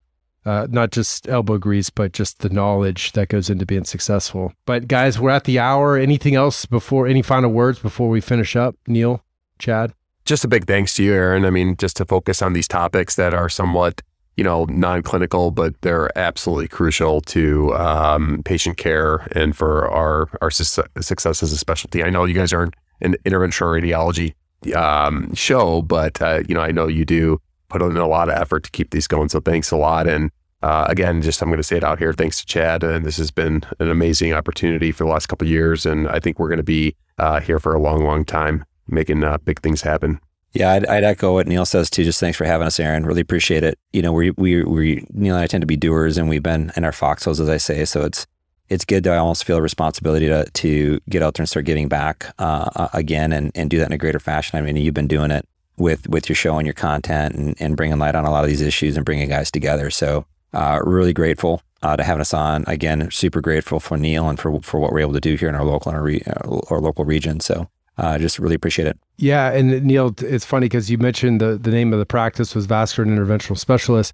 [0.45, 4.53] uh, not just elbow grease, but just the knowledge that goes into being successful.
[4.65, 5.97] But guys, we're at the hour.
[5.97, 8.75] Anything else before any final words before we finish up?
[8.87, 9.23] Neil,
[9.59, 9.93] Chad?
[10.27, 11.45] just a big thanks to you, Aaron.
[11.45, 14.01] I mean, just to focus on these topics that are somewhat,
[14.37, 20.51] you know, non-clinical, but they're absolutely crucial to um, patient care and for our our
[20.51, 22.03] suc- success as a specialty.
[22.03, 24.33] I know you guys aren't an interventional radiology
[24.75, 28.35] um, show, but uh, you know, I know you do put in a lot of
[28.35, 29.29] effort to keep these going.
[29.29, 30.07] So thanks a lot.
[30.07, 30.31] And
[30.61, 32.13] uh, again, just I'm going to say it out here.
[32.13, 35.85] Thanks to Chad, and this has been an amazing opportunity for the last couple years,
[35.85, 39.23] and I think we're going to be uh, here for a long, long time, making
[39.23, 40.19] uh, big things happen.
[40.53, 42.03] Yeah, I'd, I'd echo what Neil says too.
[42.03, 43.05] Just thanks for having us, Aaron.
[43.05, 43.77] Really appreciate it.
[43.93, 46.71] You know, we we we Neil and I tend to be doers, and we've been
[46.75, 47.85] in our foxholes, as I say.
[47.85, 48.25] So it's
[48.69, 51.87] it's good to almost feel a responsibility to to get out there and start giving
[51.87, 54.57] back uh, uh, again and, and do that in a greater fashion.
[54.57, 57.77] I mean, you've been doing it with with your show and your content and, and
[57.77, 59.89] bringing light on a lot of these issues and bringing guys together.
[59.89, 62.63] So uh, really grateful uh, to having us on.
[62.67, 65.55] Again, super grateful for Neil and for for what we're able to do here in
[65.55, 67.39] our local and our, re, uh, our local region.
[67.41, 68.97] So uh, just really appreciate it.
[69.17, 72.65] Yeah, and Neil, it's funny because you mentioned the the name of the practice was
[72.65, 74.13] vascular and interventional specialist,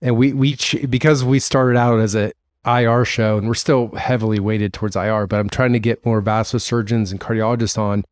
[0.00, 0.56] and we we
[0.88, 2.32] because we started out as a
[2.64, 6.20] IR show and we're still heavily weighted towards IR, but I'm trying to get more
[6.20, 8.04] vascular surgeons and cardiologists on,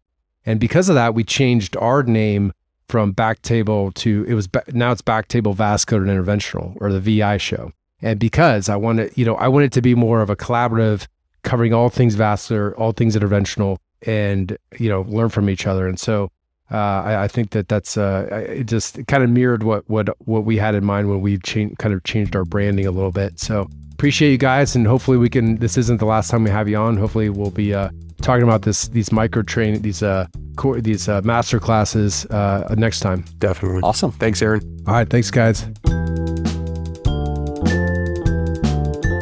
[0.44, 2.52] and because of that, we changed our name
[2.88, 7.00] from back table to it was now it's back table vascular and interventional or the
[7.00, 7.72] VI show.
[8.02, 10.36] And because I want wanted, you know, I wanted it to be more of a
[10.36, 11.06] collaborative,
[11.42, 13.76] covering all things vascular, all things interventional,
[14.06, 15.88] and you know, learn from each other.
[15.88, 16.30] And so
[16.70, 20.44] uh, I, I, think that that's uh, it just kind of mirrored what what what
[20.44, 23.40] we had in mind when we changed kind of changed our branding a little bit.
[23.40, 25.56] So appreciate you guys, and hopefully we can.
[25.56, 26.96] This isn't the last time we have you on.
[26.96, 27.90] Hopefully we'll be uh,
[28.22, 30.26] talking about this these micro train these uh
[30.56, 33.24] core, these uh, master classes uh, next time.
[33.38, 33.80] Definitely.
[33.82, 34.12] Awesome.
[34.12, 34.62] Thanks, Aaron.
[34.86, 35.08] All right.
[35.08, 35.66] Thanks, guys.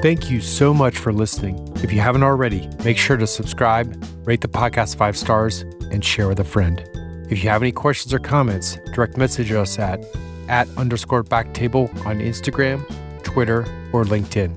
[0.01, 1.73] Thank you so much for listening.
[1.83, 6.29] If you haven't already, make sure to subscribe, rate the podcast five stars, and share
[6.29, 6.89] with a friend.
[7.29, 10.05] If you have any questions or comments, direct message us at
[10.49, 12.87] at underscore backtable on Instagram,
[13.25, 14.55] Twitter, or LinkedIn.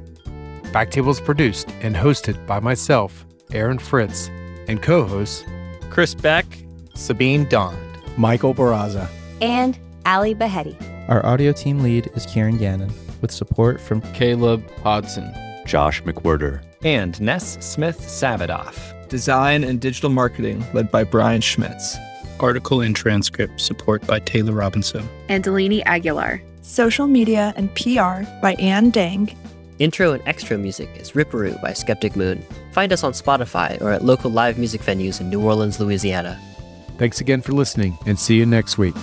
[0.71, 4.29] Backtable is produced and hosted by myself, Aaron Fritts,
[4.67, 5.43] and co-hosts
[5.89, 6.45] Chris Beck,
[6.93, 9.09] Sabeen Dhand, Michael Barraza,
[9.41, 10.75] and Ali Baheti.
[11.09, 15.33] Our audio team lead is Kieran Gannon with support from Caleb Hodson,
[15.65, 19.09] Josh McWhirter, and Ness Smith Savadoff.
[19.09, 21.97] Design and digital marketing led by Brian Schmitz.
[22.39, 25.07] Article and transcript support by Taylor Robinson.
[25.29, 26.41] And Delaney Aguilar.
[26.61, 29.35] Social media and PR by Ann Dang.
[29.79, 32.45] Intro and extra music is Ripperoo by Skeptic Moon.
[32.71, 36.39] Find us on Spotify or at local live music venues in New Orleans, Louisiana.
[36.97, 38.95] Thanks again for listening and see you next week.